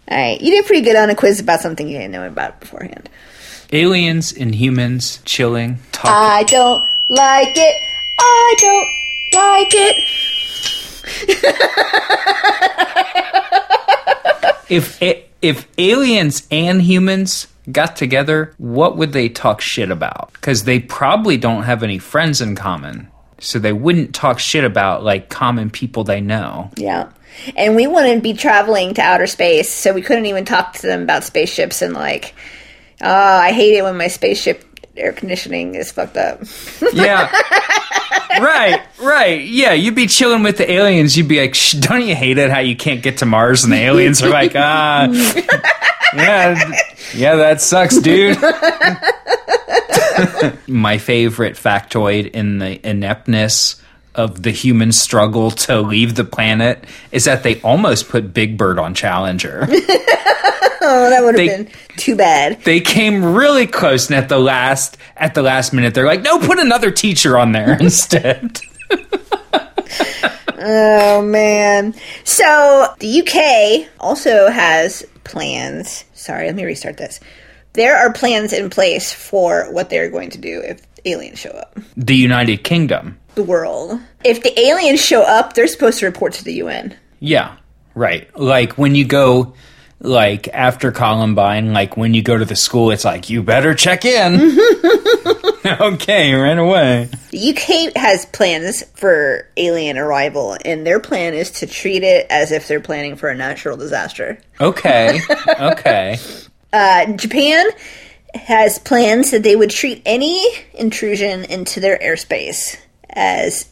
[0.09, 2.59] All right, you did pretty good on a quiz about something you didn't know about
[2.59, 3.09] beforehand.
[3.71, 6.11] Aliens and humans chilling, talking.
[6.11, 7.81] I don't like it.
[8.19, 8.87] I don't
[9.33, 10.03] like it.
[14.69, 15.01] if
[15.41, 20.31] if aliens and humans got together, what would they talk shit about?
[20.33, 23.07] Because they probably don't have any friends in common,
[23.39, 26.71] so they wouldn't talk shit about like common people they know.
[26.75, 27.11] Yeah.
[27.55, 31.03] And we wouldn't be traveling to outer space, so we couldn't even talk to them
[31.03, 32.35] about spaceships and like,
[33.01, 36.41] oh, I hate it when my spaceship air conditioning is fucked up.
[36.93, 37.31] Yeah.
[38.39, 39.41] right, right.
[39.41, 41.17] Yeah, you'd be chilling with the aliens.
[41.17, 43.63] You'd be like, don't you hate it how you can't get to Mars?
[43.63, 45.05] And the aliens are like, ah,
[46.15, 46.71] yeah,
[47.15, 48.37] yeah, that sucks, dude.
[50.67, 53.81] My favorite factoid in the ineptness
[54.15, 58.77] of the human struggle to leave the planet is that they almost put Big Bird
[58.77, 59.67] on Challenger.
[60.85, 62.61] Oh, that would have been too bad.
[62.63, 66.39] they came really close and at the last at the last minute they're like, no,
[66.39, 68.59] put another teacher on there instead.
[70.65, 71.93] Oh man.
[72.23, 76.05] So the UK also has plans.
[76.13, 77.19] Sorry, let me restart this.
[77.73, 81.77] There are plans in place for what they're going to do if aliens show up.
[81.97, 83.17] the United Kingdom.
[83.35, 83.99] The world.
[84.23, 86.95] If the aliens show up, they're supposed to report to the UN.
[87.19, 87.57] Yeah,
[87.95, 88.33] right.
[88.39, 89.55] Like when you go,
[90.03, 94.05] like after Columbine, like when you go to the school, it's like you better check
[94.05, 94.57] in.
[95.65, 97.09] okay, ran away.
[97.31, 102.51] The UK has plans for alien arrival, and their plan is to treat it as
[102.51, 104.39] if they're planning for a natural disaster.
[104.59, 105.21] Okay,
[105.59, 106.17] okay.
[106.73, 107.65] Uh, Japan
[108.33, 112.77] has plans that they would treat any intrusion into their airspace
[113.09, 113.69] as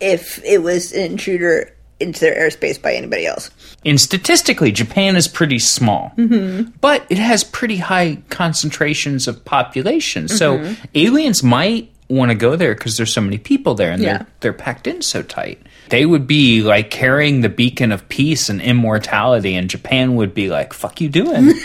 [0.00, 3.50] if it was an intruder into their airspace by anybody else.
[3.84, 6.70] And statistically, Japan is pretty small, mm-hmm.
[6.80, 10.28] but it has pretty high concentrations of population.
[10.28, 10.84] So mm-hmm.
[10.94, 14.18] aliens might want to go there because there's so many people there, and Yeah.
[14.18, 15.60] they're they're packed in so tight.
[15.88, 20.48] They would be like carrying the beacon of peace and immortality, and Japan would be
[20.48, 21.54] like, "Fuck you doing."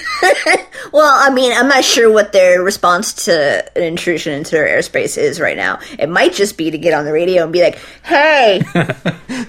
[0.91, 5.17] Well, I mean, I'm not sure what their response to an intrusion into their airspace
[5.17, 5.80] is right now.
[5.97, 8.62] It might just be to get on the radio and be like, hey,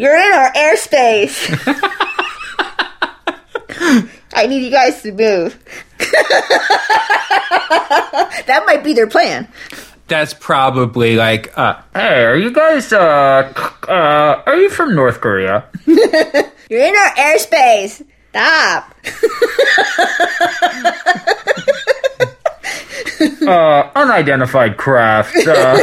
[0.00, 1.36] you're in our airspace.
[4.32, 5.62] I need you guys to move.
[8.46, 9.46] that might be their plan.
[10.08, 13.52] That's probably like, uh, "Hey, are you guys uh,
[13.86, 18.02] uh, are you from North Korea?" You're in our airspace.
[18.30, 18.94] Stop.
[23.46, 25.36] uh, unidentified craft.
[25.46, 25.78] Uh,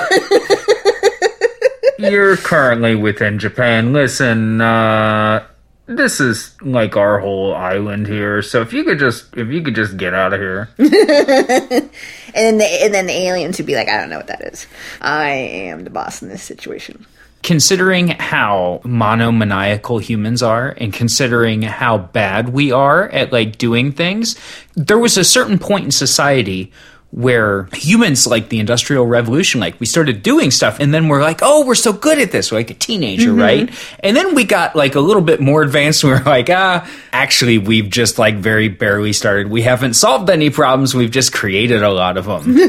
[1.97, 3.93] you're currently within Japan.
[3.93, 5.45] Listen, uh,
[5.87, 8.41] this is like our whole island here.
[8.41, 10.69] So if you could just, if you could just get out of here.
[12.37, 14.41] And then, the, and then the aliens would be like, I don't know what that
[14.41, 14.67] is.
[15.01, 17.05] I am the boss in this situation.
[17.41, 24.35] Considering how monomaniacal humans are, and considering how bad we are at like doing things,
[24.75, 26.71] there was a certain point in society
[27.17, 31.39] where humans like the industrial revolution like we started doing stuff and then we're like
[31.41, 32.51] oh we're so good at this.
[32.51, 33.71] We're like a teenager right?
[34.01, 36.87] And then we got like a little bit more advanced and we are like ah
[37.11, 39.49] actually we've just like very barely started.
[39.49, 40.93] We haven't solved any problems.
[40.93, 42.55] We've just created a lot of them.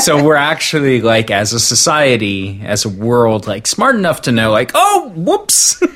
[0.00, 4.50] So we're actually like as a society as a world like smart enough to know
[4.52, 5.82] like oh whoops.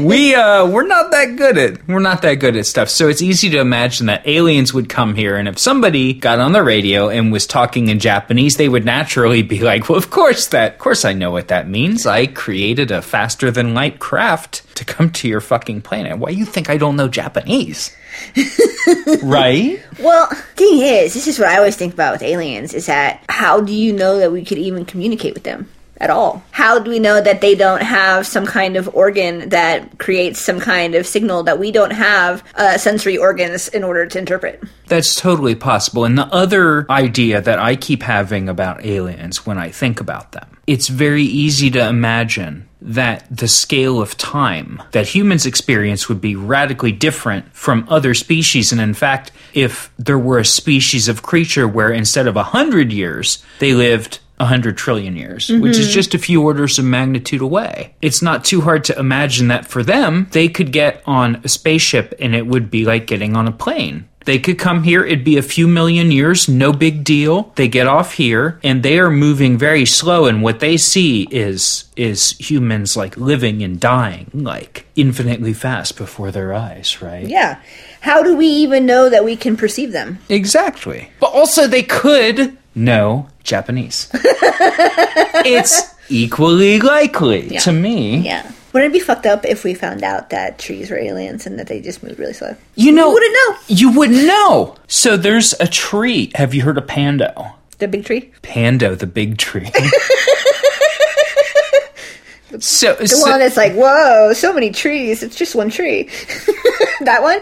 [0.00, 2.88] We uh we're not that good at we're not that good at stuff.
[2.88, 6.52] So it's easy to imagine that aliens would come here and if somebody got on
[6.52, 10.46] the radio and was talking in japanese they would naturally be like well of course
[10.48, 12.06] that of course i know what that means.
[12.06, 16.18] I created a faster than light craft to come to your fucking planet.
[16.18, 17.96] Why you think i don't know japanese?
[19.22, 19.80] Right?
[20.00, 23.60] Well, thing is, this is what I always think about with aliens is that how
[23.60, 25.68] do you know that we could even communicate with them
[26.02, 26.42] at all?
[26.50, 30.58] How do we know that they don't have some kind of organ that creates some
[30.58, 34.62] kind of signal that we don't have uh, sensory organs in order to interpret?
[34.88, 36.04] That's totally possible.
[36.04, 40.58] And the other idea that I keep having about aliens when I think about them,
[40.66, 46.34] it's very easy to imagine that the scale of time that humans experience would be
[46.34, 48.72] radically different from other species.
[48.72, 52.92] And in fact, if there were a species of creature where instead of a hundred
[52.92, 55.94] years, they lived a hundred trillion years, which is mm-hmm.
[55.94, 57.94] just a few orders of magnitude away.
[58.02, 62.12] It's not too hard to imagine that for them, they could get on a spaceship
[62.18, 64.08] and it would be like getting on a plane.
[64.24, 67.52] They could come here, it'd be a few million years, no big deal.
[67.56, 71.84] They get off here and they are moving very slow and what they see is
[71.96, 77.28] is humans like living and dying like infinitely fast before their eyes, right?
[77.28, 77.60] Yeah.
[78.00, 80.18] How do we even know that we can perceive them?
[80.28, 81.10] Exactly.
[81.20, 84.08] But also, they could know Japanese.
[84.14, 88.18] it's equally likely to me.
[88.18, 88.50] Yeah.
[88.72, 91.66] Wouldn't it be fucked up if we found out that trees were aliens and that
[91.66, 92.56] they just moved really slow?
[92.74, 93.56] You know, You wouldn't know.
[93.68, 94.76] You wouldn't know.
[94.88, 96.32] So there's a tree.
[96.34, 97.52] Have you heard of Pando?
[97.78, 98.32] The big tree?
[98.42, 99.66] Pando, the big tree.
[102.60, 105.22] so, The so one that's like, whoa, so many trees.
[105.22, 106.04] It's just one tree.
[107.00, 107.40] that one?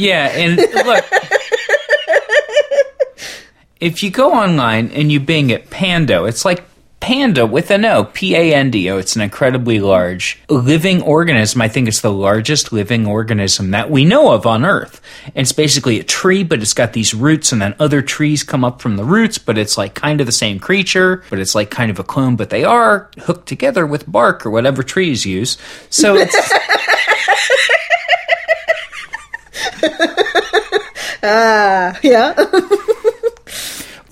[0.00, 1.04] Yeah, and look.
[3.80, 6.64] if you go online and you bing it Pando, it's like
[7.00, 8.98] Panda with an O, P A N D O.
[8.98, 11.62] It's an incredibly large living organism.
[11.62, 15.00] I think it's the largest living organism that we know of on Earth.
[15.26, 18.64] And it's basically a tree, but it's got these roots, and then other trees come
[18.64, 21.70] up from the roots, but it's like kind of the same creature, but it's like
[21.70, 25.56] kind of a clone, but they are hooked together with bark or whatever trees use.
[25.88, 26.36] So it's.
[31.22, 32.34] Ah, yeah.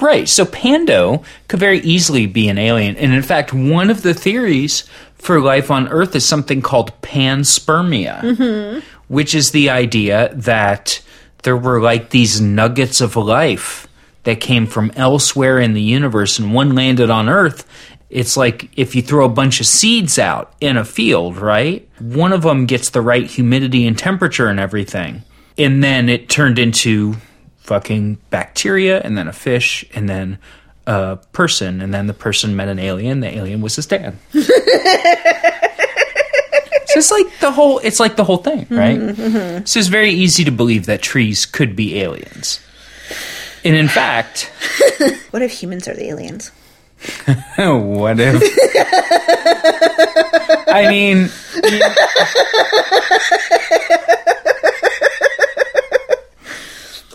[0.01, 0.29] Right.
[0.29, 2.97] So Pando could very easily be an alien.
[2.97, 8.21] And in fact, one of the theories for life on Earth is something called panspermia,
[8.21, 8.81] mm-hmm.
[9.09, 11.03] which is the idea that
[11.43, 13.89] there were like these nuggets of life
[14.23, 17.67] that came from elsewhere in the universe and one landed on Earth.
[18.09, 21.89] It's like if you throw a bunch of seeds out in a field, right?
[21.99, 25.25] One of them gets the right humidity and temperature and everything.
[25.59, 27.17] And then it turned into
[27.59, 30.39] fucking bacteria and then a fish and then
[30.87, 31.81] a person.
[31.81, 33.21] And then the person met an alien.
[33.21, 34.17] The alien was his dad.
[36.89, 38.99] So it's like the whole it's like the whole thing mm-hmm, right?
[38.99, 39.67] Mm-hmm.
[39.67, 42.61] so it's very easy to believe that trees could be aliens.
[43.63, 44.51] And in fact
[45.31, 46.51] What if humans are the aliens?
[47.57, 48.43] what if?
[50.67, 51.29] I mean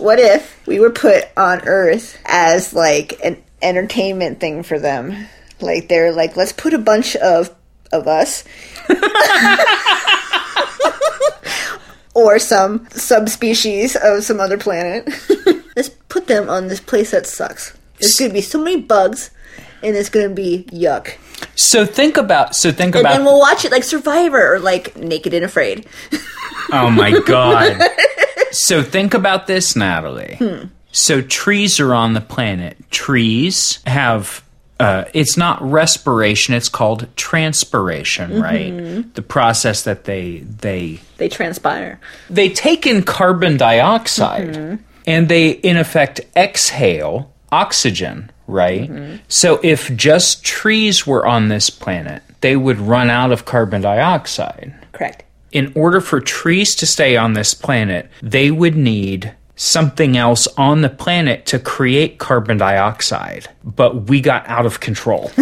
[0.03, 5.27] What if we were put on Earth as like an entertainment thing for them?
[5.61, 7.55] Like they're like, let's put a bunch of
[7.89, 8.43] of us.
[12.13, 15.07] or some subspecies of some other planet.
[15.77, 17.71] let's put them on this place that sucks.
[17.97, 19.31] There's gonna be so many bugs
[19.83, 21.17] and it's gonna be yuck.
[21.55, 24.95] so think about so think And about and we'll watch it like Survivor or like
[24.97, 25.85] Naked and Afraid.
[26.71, 27.79] Oh my god.
[28.51, 30.37] so think about this, Natalie.
[30.39, 30.67] Hmm.
[30.91, 32.77] So trees are on the planet.
[32.89, 34.43] Trees have
[34.79, 38.41] uh, it's not respiration, it's called transpiration, mm-hmm.
[38.41, 39.13] right?
[39.13, 41.99] The process that they they They transpire.
[42.29, 44.83] they take in carbon dioxide mm-hmm.
[45.05, 49.15] and they in effect exhale oxygen right mm-hmm.
[49.27, 54.73] so if just trees were on this planet they would run out of carbon dioxide
[54.91, 55.23] Correct.
[55.51, 60.81] in order for trees to stay on this planet, they would need something else on
[60.81, 63.47] the planet to create carbon dioxide.
[63.63, 65.31] But we got out of control.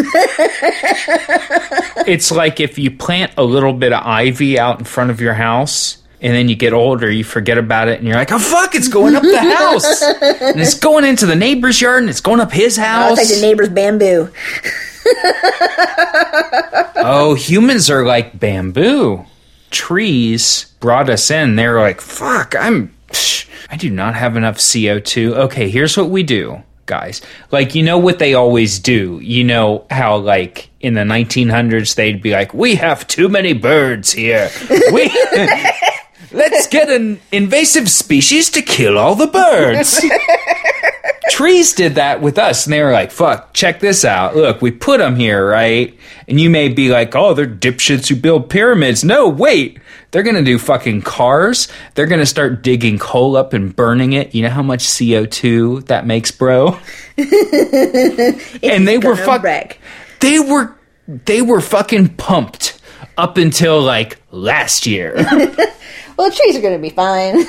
[2.06, 5.34] it's like if you plant a little bit of ivy out in front of your
[5.34, 5.98] house.
[6.22, 8.88] And then you get older, you forget about it, and you're like, "Oh fuck, it's
[8.88, 12.52] going up the house, and it's going into the neighbor's yard, and it's going up
[12.52, 14.30] his Oh, house." it's like the neighbor's bamboo.
[17.04, 19.26] Oh, humans are like bamboo.
[19.72, 21.56] Trees brought us in.
[21.56, 22.94] They're like, fuck, I'm.
[23.08, 25.34] psh, I do not have enough CO2.
[25.34, 27.22] Okay, here's what we do, guys.
[27.52, 29.20] Like, you know what they always do?
[29.24, 34.12] You know how, like, in the 1900s, they'd be like, we have too many birds
[34.12, 34.50] here.
[34.94, 35.10] We.
[36.34, 40.04] Let's get an invasive species to kill all the birds.
[41.30, 44.36] Trees did that with us, and they were like, fuck, check this out.
[44.36, 45.98] Look, we put them here, right?
[46.28, 49.04] And you may be like, oh, they're dipshits who build pyramids.
[49.04, 49.80] No, wait.
[50.12, 51.70] They're going to do fucking cars.
[51.96, 54.36] They're going to start digging coal up and burning it.
[54.36, 56.78] You know how much CO2 that makes, bro?
[57.18, 59.44] and they were Gonna fuck.
[59.44, 59.80] wreck.
[60.20, 60.76] They were
[61.08, 62.80] they were fucking pumped
[63.18, 65.16] up until like last year.
[66.18, 67.36] Well, the trees are going to be fine.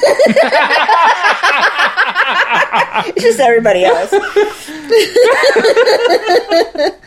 [3.07, 4.11] it's just everybody else.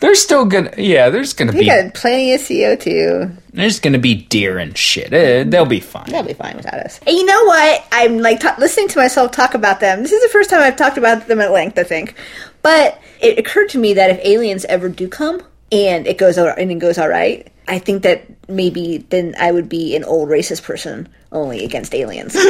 [0.00, 1.10] There's still gonna yeah.
[1.10, 3.36] There's gonna be got plenty of CO2.
[3.52, 5.12] there's gonna be deer and shit.
[5.12, 6.10] Eh, they'll be fine.
[6.10, 7.00] They'll be fine without us.
[7.06, 7.84] And you know what?
[7.90, 10.02] I'm like ta listening to myself talk about them.
[10.02, 12.14] This is the first time I've talked about them at length, I think.
[12.62, 15.42] But it occurred to me that if aliens ever do come
[15.74, 19.50] and it goes all, and it goes all right, I think that maybe then I
[19.50, 22.36] would be an old racist person only against aliens.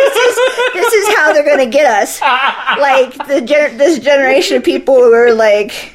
[0.00, 0.36] this is
[0.74, 2.20] this is how they're gonna get us.
[2.20, 5.92] Like the gener- this generation of people who are like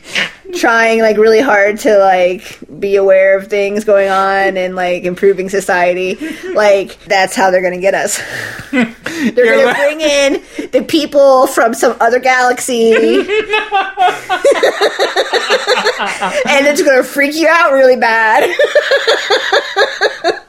[0.55, 5.49] trying like really hard to like be aware of things going on and like improving
[5.49, 6.15] society.
[6.53, 8.21] Like that's how they're gonna get us.
[8.71, 8.85] they're
[9.35, 13.25] You're gonna like- bring in the people from some other galaxy, and
[16.67, 18.49] it's gonna freak you out really bad.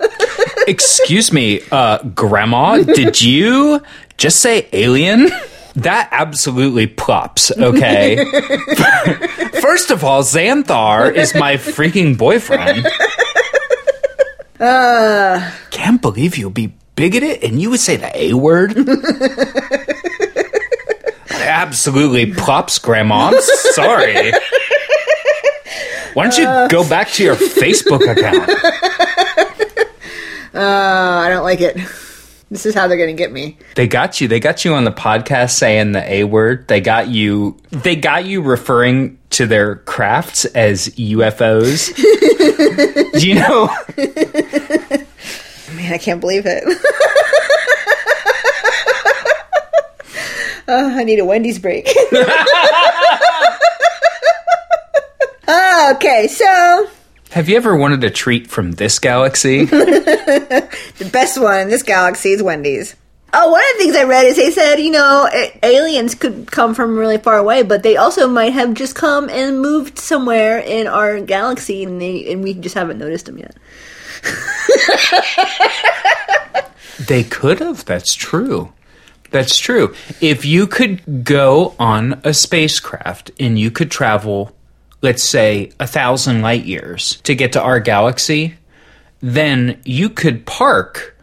[0.67, 3.81] Excuse me, uh, Grandma, did you
[4.17, 5.31] just say alien?
[5.77, 8.17] That absolutely plops, okay?
[9.61, 12.87] First of all, Xanthar is my freaking boyfriend.
[14.59, 18.75] Uh, Can't believe you'd be bigoted and you would say the A word?
[21.31, 23.29] Absolutely plops, Grandma.
[23.35, 23.41] I'm
[23.75, 24.33] sorry.
[26.15, 28.49] Why don't you go back to your Facebook account?
[30.57, 31.77] Uh, I don't like it.
[32.49, 33.59] This is how they're gonna get me.
[33.75, 34.29] They got you.
[34.29, 36.69] They got you on the podcast saying the A word.
[36.69, 37.57] They got you.
[37.71, 41.93] They got you referring to their crafts as UFOs.
[43.19, 43.67] Do you know?
[45.75, 46.63] Man, I can't believe it.
[50.69, 51.89] oh, I need a Wendy's break.
[55.97, 56.89] okay, so
[57.31, 59.65] Have you ever wanted a treat from this galaxy?
[59.65, 62.95] the best one in this galaxy is Wendy's.
[63.33, 65.29] Oh, one of the things I read is they said, you know,
[65.63, 69.61] aliens could come from really far away, but they also might have just come and
[69.61, 73.57] moved somewhere in our galaxy, and they and we just haven't noticed them yet.
[76.99, 77.85] They could have.
[77.85, 78.73] That's true.
[79.31, 79.95] That's true.
[80.21, 84.56] If you could go on a spacecraft and you could travel,
[85.07, 88.57] let's say, a thousand light years to get to our galaxy,
[89.21, 91.17] then you could park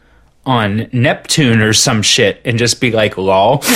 [0.46, 3.62] on Neptune or some shit and just be like, lol.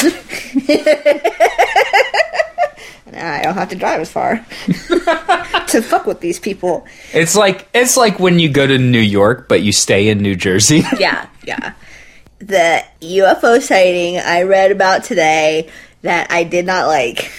[3.14, 4.38] I don't have to drive as far
[4.68, 6.88] to fuck with these people.
[7.14, 10.36] It's like it's like when you go to New York but you stay in New
[10.36, 10.84] Jersey.
[10.98, 11.74] Yeah, yeah.
[12.40, 15.70] The UFO sighting I read about today
[16.04, 17.30] that I did not like.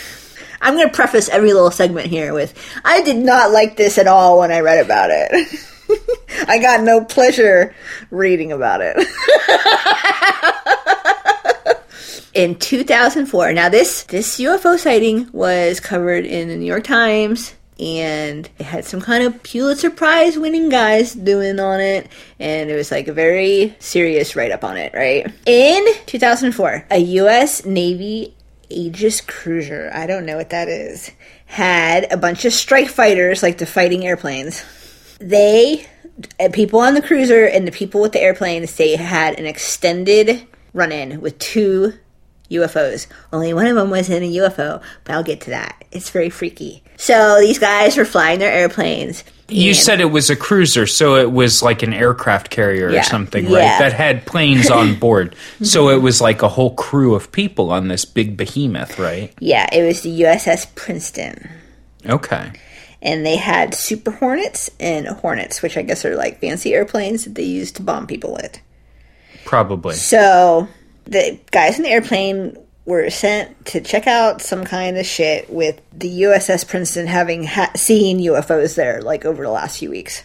[0.61, 2.55] I'm going to preface every little segment here with
[2.85, 5.65] I did not like this at all when I read about it.
[6.49, 7.75] I got no pleasure
[8.11, 8.97] reading about it.
[12.35, 13.53] in 2004.
[13.53, 18.85] Now this this UFO sighting was covered in the New York Times and it had
[18.85, 23.13] some kind of Pulitzer Prize winning guys doing on it and it was like a
[23.13, 25.27] very serious write up on it, right?
[25.47, 28.35] In 2004, a US Navy
[28.71, 31.11] Aegis cruiser, I don't know what that is,
[31.47, 34.65] had a bunch of strike fighters like the fighting airplanes
[35.21, 35.87] they
[36.53, 41.21] people on the cruiser and the people with the airplanes they had an extended run-in
[41.21, 41.93] with two
[42.51, 43.07] UFOs.
[43.33, 45.85] Only one of them was in a UFO, but I'll get to that.
[45.93, 46.83] It's very freaky.
[46.97, 49.23] So these guys were flying their airplanes.
[49.51, 53.01] You said it was a cruiser, so it was like an aircraft carrier Yeah.
[53.01, 53.59] or something, Yeah.
[53.59, 53.79] right?
[53.79, 55.35] That had planes on board.
[55.63, 55.99] so mm-hmm.
[55.99, 59.33] it was like a whole crew of people on this big behemoth, right?
[59.41, 61.49] yeah, it was the USS Princeton.
[62.07, 62.53] Okay.
[63.01, 67.35] And they had Super Hornets and Hornets, which I guess are like fancy airplanes that
[67.35, 68.59] they use to bomb people with.
[69.45, 69.95] Probably.
[69.95, 70.69] So
[71.05, 72.57] the guys in the airplane
[72.89, 77.71] were sent to check out some kind of shit with the USS Princeton having ha-
[77.77, 80.25] seen UFOs there like over the last few weeks.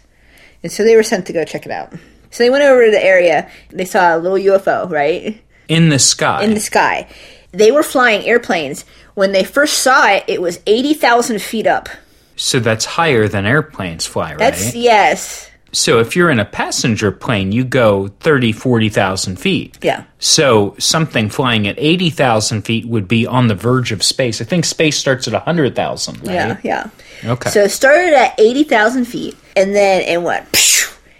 [0.63, 1.91] And so they were sent to go check it out.
[2.31, 3.51] So they went over to the area.
[3.69, 5.41] They saw a little UFO, right?
[5.67, 6.41] In the sky.
[6.45, 7.09] In the sky.
[7.51, 8.85] They were flying airplanes.
[9.13, 11.89] When they first saw it, it was 80,000 feet up.
[12.37, 14.39] so that's higher than airplanes fly, right?
[14.39, 15.51] That's, yes.
[15.73, 19.77] So if you're in a passenger plane, you go 30, 40,000 feet.
[19.81, 20.03] Yeah.
[20.19, 24.39] So something flying at 80,000 feet would be on the verge of space.
[24.39, 26.33] I think space starts at 100,000, right?
[26.33, 26.89] Yeah, yeah.
[27.25, 27.49] Okay.
[27.49, 30.47] So it started at 80,000 feet, and then it went,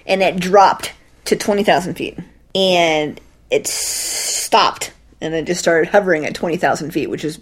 [0.06, 0.94] and it dropped
[1.26, 2.20] to 20,000 feet.
[2.56, 7.40] And it stopped, and it just started hovering at 20,000 feet, which is,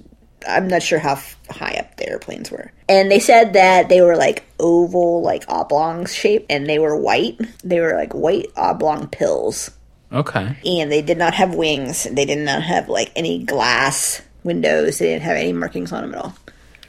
[0.47, 2.71] I'm not sure how f- high up the airplanes were.
[2.89, 7.39] And they said that they were like oval, like oblong shape, and they were white.
[7.63, 9.71] They were like white oblong pills.
[10.11, 10.57] okay.
[10.65, 12.03] And they did not have wings.
[12.11, 14.97] They did not have like any glass windows.
[14.99, 16.35] They didn't have any markings on them at all.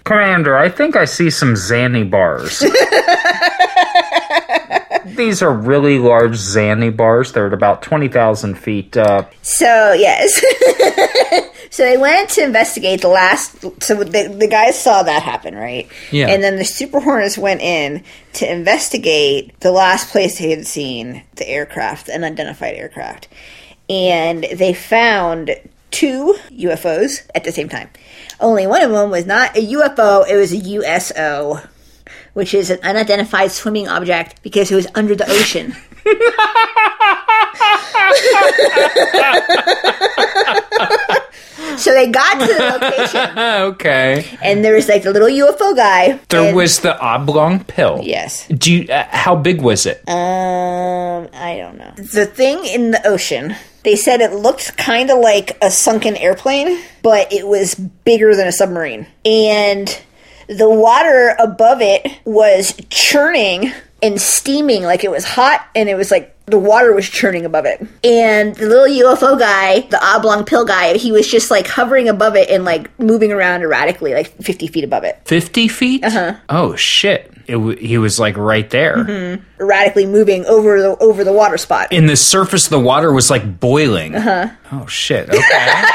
[0.05, 2.59] Commander, I think I see some Zanny bars.
[5.17, 7.33] These are really large Zanny bars.
[7.33, 9.33] They're at about 20,000 feet up.
[9.43, 10.41] So yes,
[11.73, 13.63] so they went to investigate the last.
[13.83, 15.89] So the the guys saw that happen, right?
[16.11, 16.29] Yeah.
[16.29, 18.05] And then the Super Hornets went in
[18.35, 23.27] to investigate the last place they had seen the aircraft, an unidentified aircraft,
[23.89, 25.57] and they found
[25.91, 27.89] two UFOs at the same time.
[28.39, 31.61] Only one of them was not a UFO; it was a USO.
[32.35, 35.75] which is an unidentified swimming object because it was under the ocean.
[41.79, 43.39] so they got to the location,
[43.73, 44.39] okay.
[44.43, 46.19] and there was like the little UFO guy.
[46.29, 48.01] There and- was the oblong pill.
[48.03, 48.47] yes.
[48.49, 50.03] Do you, uh, how big was it?
[50.09, 51.93] Um, I don't know.
[51.97, 53.55] The thing in the ocean,
[53.85, 58.47] they said it looked kind of like a sunken airplane, but it was bigger than
[58.47, 59.07] a submarine.
[59.25, 59.89] And
[60.49, 66.11] the water above it was churning and steaming like it was hot and it was
[66.11, 67.81] like the water was churning above it.
[68.05, 72.37] And the little UFO guy, the oblong pill guy, he was just like hovering above
[72.37, 75.21] it and like moving around erratically, like 50 feet above it.
[75.25, 76.05] 50 feet?
[76.05, 76.35] Uh-huh.
[76.49, 77.31] Oh, shit.
[77.47, 78.97] It w- he was like right there.
[78.99, 79.43] Mm-hmm.
[79.61, 81.89] Erratically moving over the over the water spot.
[81.91, 84.15] And the surface of the water was like boiling.
[84.15, 84.49] Uh-huh.
[84.73, 85.29] Oh, shit.
[85.29, 85.85] Okay.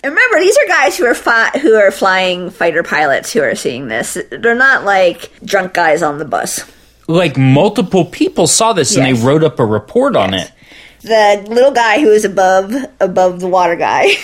[0.00, 3.56] And remember, these are guys who are fi- who are flying fighter pilots who are
[3.56, 4.16] seeing this.
[4.30, 6.60] They're not like drunk guys on the bus.
[7.08, 10.52] Like multiple people saw this and they wrote up a report on it.
[11.00, 14.08] The little guy who is above above the water guy,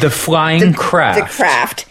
[0.00, 1.20] The flying craft.
[1.20, 1.86] the craft,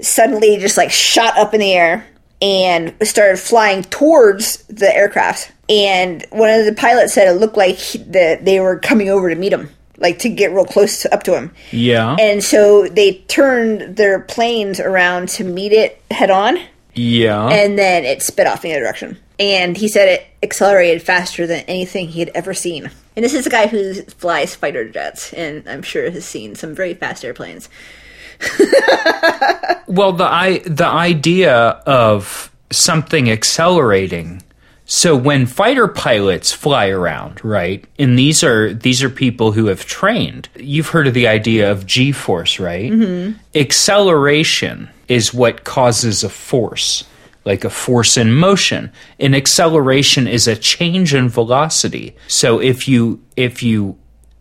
[0.00, 2.06] suddenly just like shot up in the air
[2.40, 5.52] and started flying towards the aircraft.
[5.68, 9.28] And one of the pilots said it looked like he, that they were coming over
[9.30, 9.68] to meet him,
[9.98, 11.54] like to get real close to, up to him.
[11.70, 12.16] Yeah.
[12.18, 16.58] And so they turned their planes around to meet it head on.
[16.94, 17.48] Yeah.
[17.48, 19.18] and then it spit off in the other direction.
[19.38, 22.90] And he said it accelerated faster than anything he had ever seen.
[23.16, 26.74] And this is a guy who flies fighter jets, and I'm sure has seen some
[26.74, 27.68] very fast airplanes.
[29.92, 34.42] Well, the I the idea of something accelerating.
[34.94, 37.82] So when fighter pilots fly around, right?
[37.98, 40.50] And these are these are people who have trained.
[40.54, 42.92] You've heard of the idea of G-force, right?
[42.92, 43.38] Mm-hmm.
[43.54, 47.04] Acceleration is what causes a force,
[47.46, 48.92] like a force in motion.
[49.18, 52.14] And acceleration is a change in velocity.
[52.28, 53.96] So if you if you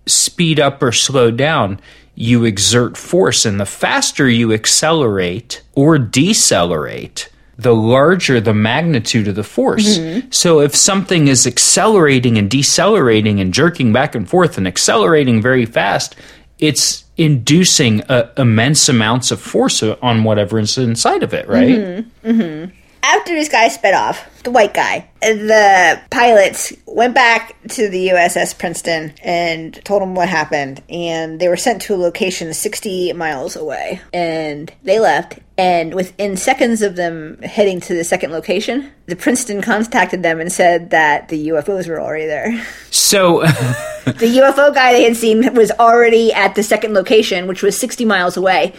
[0.06, 1.80] speed up or slow down,
[2.14, 3.46] you exert force.
[3.46, 7.31] And the faster you accelerate or decelerate,
[7.62, 9.98] the larger the magnitude of the force.
[9.98, 10.32] Mm-hmm.
[10.32, 15.66] So if something is accelerating and decelerating and jerking back and forth and accelerating very
[15.66, 16.16] fast,
[16.60, 21.78] it's inducing uh, immense amounts of force on whatever is inside of it, right?
[21.78, 22.30] Mm-hmm.
[22.30, 22.76] Mm-hmm.
[23.04, 28.58] After this guy sped off, the white guy, the pilots went back to the USS
[28.58, 30.82] Princeton and told them what happened.
[30.90, 34.02] And they were sent to a location 60 miles away.
[34.14, 35.40] And they left.
[35.58, 40.52] And within seconds of them heading to the second location, the Princeton contacted them and
[40.52, 42.66] said that the UFOs were already there.
[42.90, 43.44] So
[44.06, 48.06] The UFO guy they had seen was already at the second location, which was 60
[48.06, 48.74] miles away.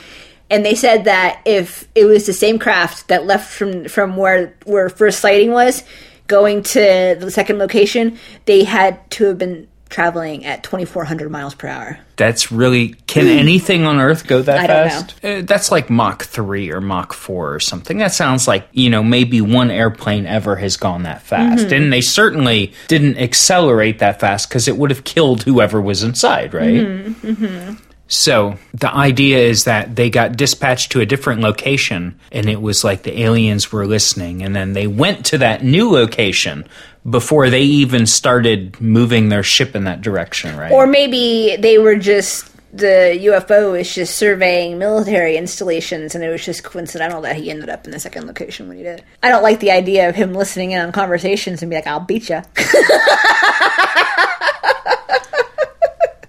[0.52, 4.54] And they said that if it was the same craft that left from from where
[4.64, 5.82] where first sighting was,
[6.26, 11.68] going to the second location, they had to have been traveling at 2400 miles per
[11.68, 11.98] hour.
[12.16, 12.94] That's really.
[13.06, 15.24] Can anything on Earth go that fast?
[15.24, 17.98] Uh, that's like Mach 3 or Mach 4 or something.
[17.98, 21.66] That sounds like, you know, maybe one airplane ever has gone that fast.
[21.66, 21.74] Mm-hmm.
[21.74, 26.54] And they certainly didn't accelerate that fast because it would have killed whoever was inside,
[26.54, 26.86] right?
[26.86, 27.74] Mm-hmm.
[28.12, 32.84] So the idea is that they got dispatched to a different location and it was
[32.84, 36.68] like the aliens were listening and then they went to that new location
[37.08, 40.70] before they even started moving their ship in that direction, right?
[40.70, 46.42] Or maybe they were just the UFO is just surveying military installations, and it was
[46.42, 49.04] just coincidental that he ended up in the second location when he did.
[49.22, 52.00] I don't like the idea of him listening in on conversations and be like, "I'll
[52.00, 52.40] beat you."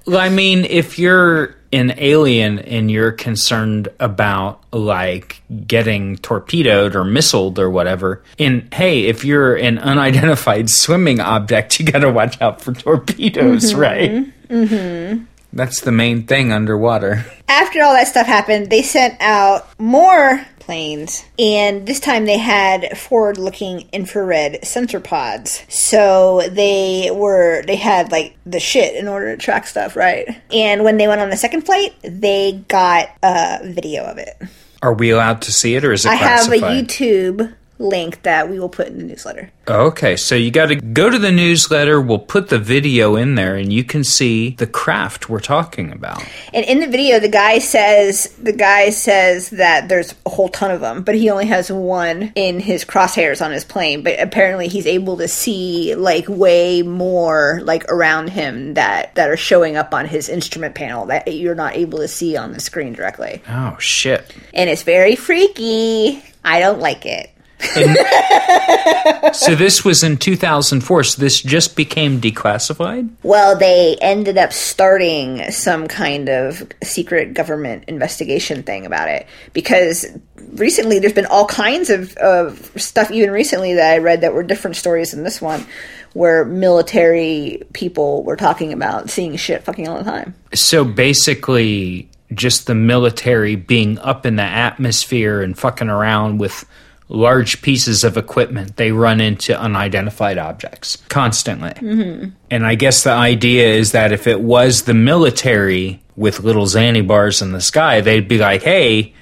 [0.06, 7.04] Well, I mean, if you're an alien and you're concerned about like getting torpedoed or
[7.04, 12.40] missiled or whatever, and hey, if you're an unidentified swimming object, you got to watch
[12.42, 14.12] out for torpedoes, right?
[14.48, 15.26] Mm-hmm.
[15.56, 17.26] That's the main thing underwater.
[17.48, 22.98] After all that stuff happened, they sent out more planes, and this time they had
[22.98, 25.64] forward-looking infrared sensor pods.
[25.70, 30.42] So they were they had like the shit in order to track stuff, right?
[30.52, 34.36] And when they went on the second flight, they got a video of it.
[34.82, 36.88] Are we allowed to see it, or is it I have a classified?
[36.88, 39.52] YouTube link that we will put in the newsletter.
[39.68, 42.02] Okay, so you got to go to the newsletter.
[42.02, 46.24] We'll put the video in there, and you can see the craft we're talking about.
[46.54, 50.72] And in the video, the guy says the guy says that there's a whole ton
[50.72, 54.04] of them, but he only has one in his crosshairs on his plane.
[54.04, 59.38] But apparently, he's able to see like way more like around him that that are
[59.38, 62.94] showing up on his instrument panel that you're not able to see on the screen
[62.94, 63.42] directly.
[63.48, 64.36] Oh shit!
[64.54, 66.22] And it's very freaky.
[66.46, 67.33] I don't like it.
[69.34, 71.04] So this was in 2004.
[71.04, 73.10] So this just became declassified.
[73.24, 80.06] Well, they ended up starting some kind of secret government investigation thing about it because
[80.54, 84.44] recently there's been all kinds of, of stuff, even recently, that I read that were
[84.44, 85.66] different stories than this one,
[86.14, 90.36] where military people were talking about seeing shit fucking all the time.
[90.54, 96.66] So basically, just the military being up in the atmosphere and fucking around with
[97.14, 98.76] large pieces of equipment.
[98.76, 101.70] They run into unidentified objects constantly.
[101.70, 102.30] Mm-hmm.
[102.50, 107.06] And I guess the idea is that if it was the military with little Zanny
[107.06, 109.14] bars in the sky, they'd be like, hey,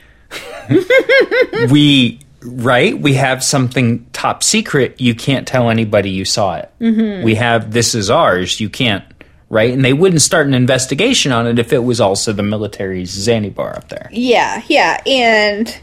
[1.72, 2.20] we.
[2.44, 3.00] Right?
[3.00, 5.00] We have something top secret.
[5.00, 6.72] You can't tell anybody you saw it.
[6.82, 7.24] Mm-hmm.
[7.24, 8.60] We have this is ours.
[8.60, 9.04] You can't
[9.52, 9.72] right?
[9.72, 13.54] And they wouldn't start an investigation on it if it was also the military's Zanny
[13.54, 14.10] bar up there.
[14.12, 15.80] Yeah, yeah, and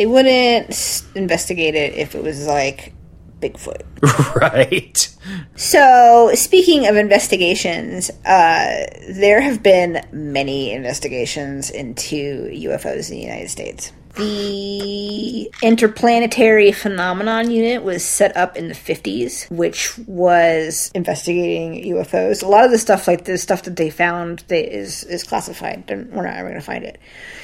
[0.00, 2.94] they wouldn't investigate it if it was like
[3.38, 3.82] Bigfoot.
[4.34, 5.14] right.
[5.56, 13.50] So, speaking of investigations, uh, there have been many investigations into UFOs in the United
[13.50, 13.92] States.
[14.16, 22.42] The Interplanetary Phenomenon Unit was set up in the 50s, which was investigating UFOs.
[22.42, 25.84] A lot of the stuff, like the stuff that they found, they, is is classified.
[25.88, 26.98] and We're not ever going to find it.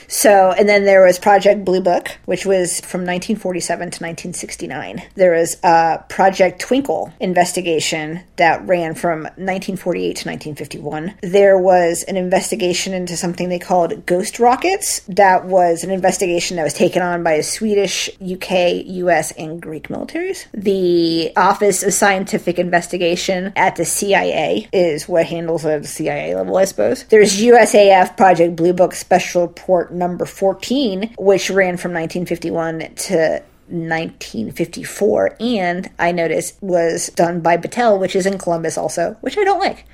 [0.09, 5.03] So, and then there was Project Blue Book, which was from 1947 to 1969.
[5.15, 11.15] There was uh, Project Twinkle investigation that ran from 1948 to 1951.
[11.23, 15.01] There was an investigation into something they called ghost rockets.
[15.09, 19.89] That was an investigation that was taken on by a Swedish, UK, US, and Greek
[19.89, 20.47] militaries.
[20.53, 26.35] The Office of Scientific Investigation at the CIA is what handles it at the CIA
[26.35, 27.05] level, I suppose.
[27.05, 35.37] There's USAF Project Blue Book Special Report number 14, which ran from 1951 to 1954,
[35.41, 39.59] and I noticed was done by Battelle, which is in Columbus also, which I don't
[39.59, 39.85] like.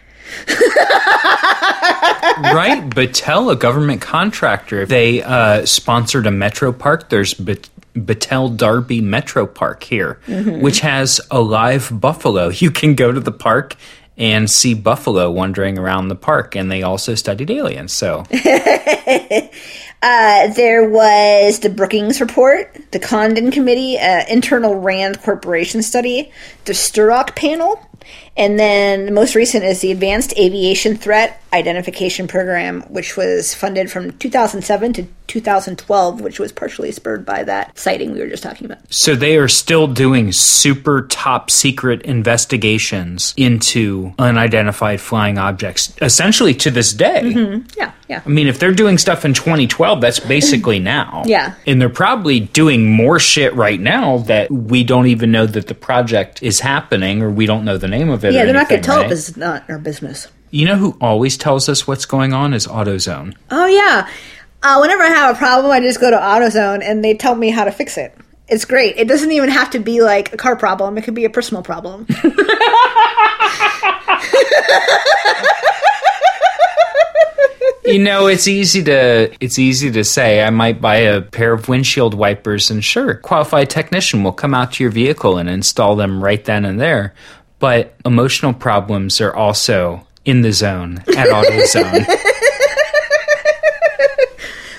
[2.39, 2.83] right.
[2.91, 7.09] Battelle, a government contractor, they uh, sponsored a metro park.
[7.09, 12.49] There's Bat- Battelle Darby Metro Park here, which has a live buffalo.
[12.49, 13.77] You can go to the park
[14.17, 17.93] and see buffalo wandering around the park, and they also studied aliens.
[17.93, 18.25] So
[20.03, 26.33] Uh, there was the Brookings Report, the Condon Committee, uh, internal RAND Corporation study,
[26.65, 27.81] the Sturrock panel,
[28.37, 33.91] and then the most recent is the Advanced Aviation Threat Identification Program, which was funded
[33.91, 38.67] from 2007 to 2012, which was partially spurred by that sighting we were just talking
[38.67, 38.79] about.
[38.93, 46.71] So they are still doing super top secret investigations into unidentified flying objects, essentially to
[46.71, 47.23] this day.
[47.25, 47.67] Mm-hmm.
[47.79, 48.23] Yeah, yeah.
[48.25, 51.23] I mean, if they're doing stuff in 2012, that's basically now.
[51.25, 51.55] Yeah.
[51.67, 55.75] And they're probably doing more shit right now that we don't even know that the
[55.75, 58.33] project is happening or we don't know the name of it.
[58.33, 59.13] Yeah, they're not going anything, to tell right?
[59.13, 60.27] us it's not our business.
[60.51, 63.37] You know who always tells us what's going on is AutoZone.
[63.51, 64.09] Oh, yeah.
[64.63, 67.51] Uh, whenever I have a problem, I just go to AutoZone and they tell me
[67.51, 68.17] how to fix it.
[68.49, 68.97] It's great.
[68.97, 71.63] It doesn't even have to be like a car problem, it could be a personal
[71.63, 72.07] problem.
[77.85, 81.69] You know, it's easy to it's easy to say I might buy a pair of
[81.69, 86.23] windshield wipers and sure, qualified technician will come out to your vehicle and install them
[86.23, 87.13] right then and there.
[87.63, 92.05] But emotional problems are also in the zone at AutoZone.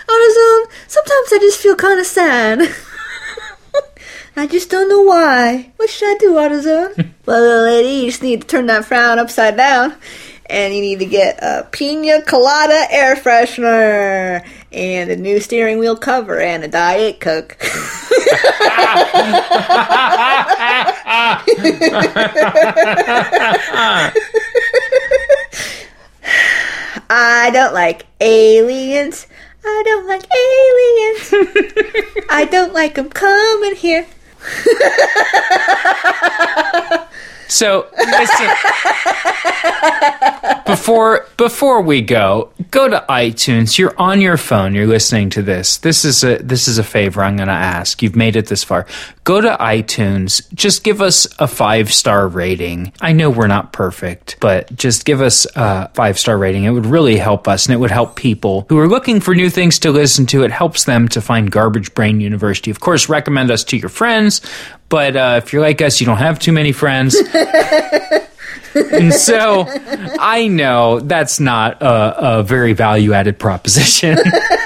[0.10, 2.60] AutoZone, sometimes I just feel kind of sad.
[4.36, 5.72] I just don't know why.
[5.78, 7.12] What should I do, AutoZone?
[7.26, 9.96] well, little lady, you just need to turn that frown upside down.
[10.50, 15.96] And you need to get a pina colada air freshener and a new steering wheel
[15.96, 17.58] cover and a Diet Coke.
[27.10, 29.28] I don't like aliens.
[29.66, 31.34] I don't like aliens.
[32.30, 34.06] I don't like them coming here.
[37.48, 38.50] So listen,
[40.66, 43.78] before before we go, go to iTunes.
[43.78, 44.74] You're on your phone.
[44.74, 45.78] You're listening to this.
[45.78, 48.02] This is a this is a favor I'm going to ask.
[48.02, 48.86] You've made it this far.
[49.24, 50.52] Go to iTunes.
[50.54, 52.92] Just give us a five star rating.
[53.02, 56.64] I know we're not perfect, but just give us a five star rating.
[56.64, 59.50] It would really help us, and it would help people who are looking for new
[59.50, 60.44] things to listen to.
[60.44, 62.72] It helps them to find Garbage Brain University.
[62.72, 64.42] Of course, recommend us to your friends.
[64.94, 67.16] But uh, if you're like us, you don't have too many friends.
[68.76, 69.66] and so
[70.20, 74.20] I know that's not a, a very value added proposition.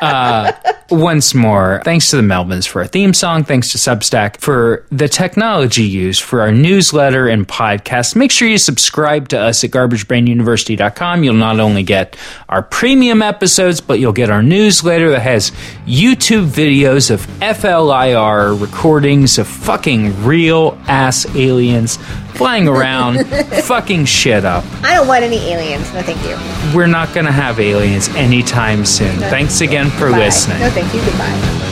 [0.00, 0.52] Uh,
[0.90, 3.44] once more, thanks to the Melvins for our theme song.
[3.44, 8.16] Thanks to Substack for the technology used for our newsletter and podcast.
[8.16, 11.22] Make sure you subscribe to us at garbagebrainuniversity.com.
[11.22, 12.16] You'll not only get
[12.48, 15.50] our premium episodes, but you'll get our newsletter that has
[15.86, 21.98] YouTube videos of FLIR recordings of fucking real ass aliens
[22.34, 23.26] flying around,
[23.64, 24.64] fucking shit up.
[24.82, 25.92] I don't want any aliens.
[25.92, 26.74] No, thank you.
[26.74, 29.14] We're not going to have aliens anytime soon.
[29.16, 30.18] Thanks again for Bye.
[30.26, 30.60] listening.
[30.60, 31.00] No, thank you.
[31.04, 31.69] Goodbye.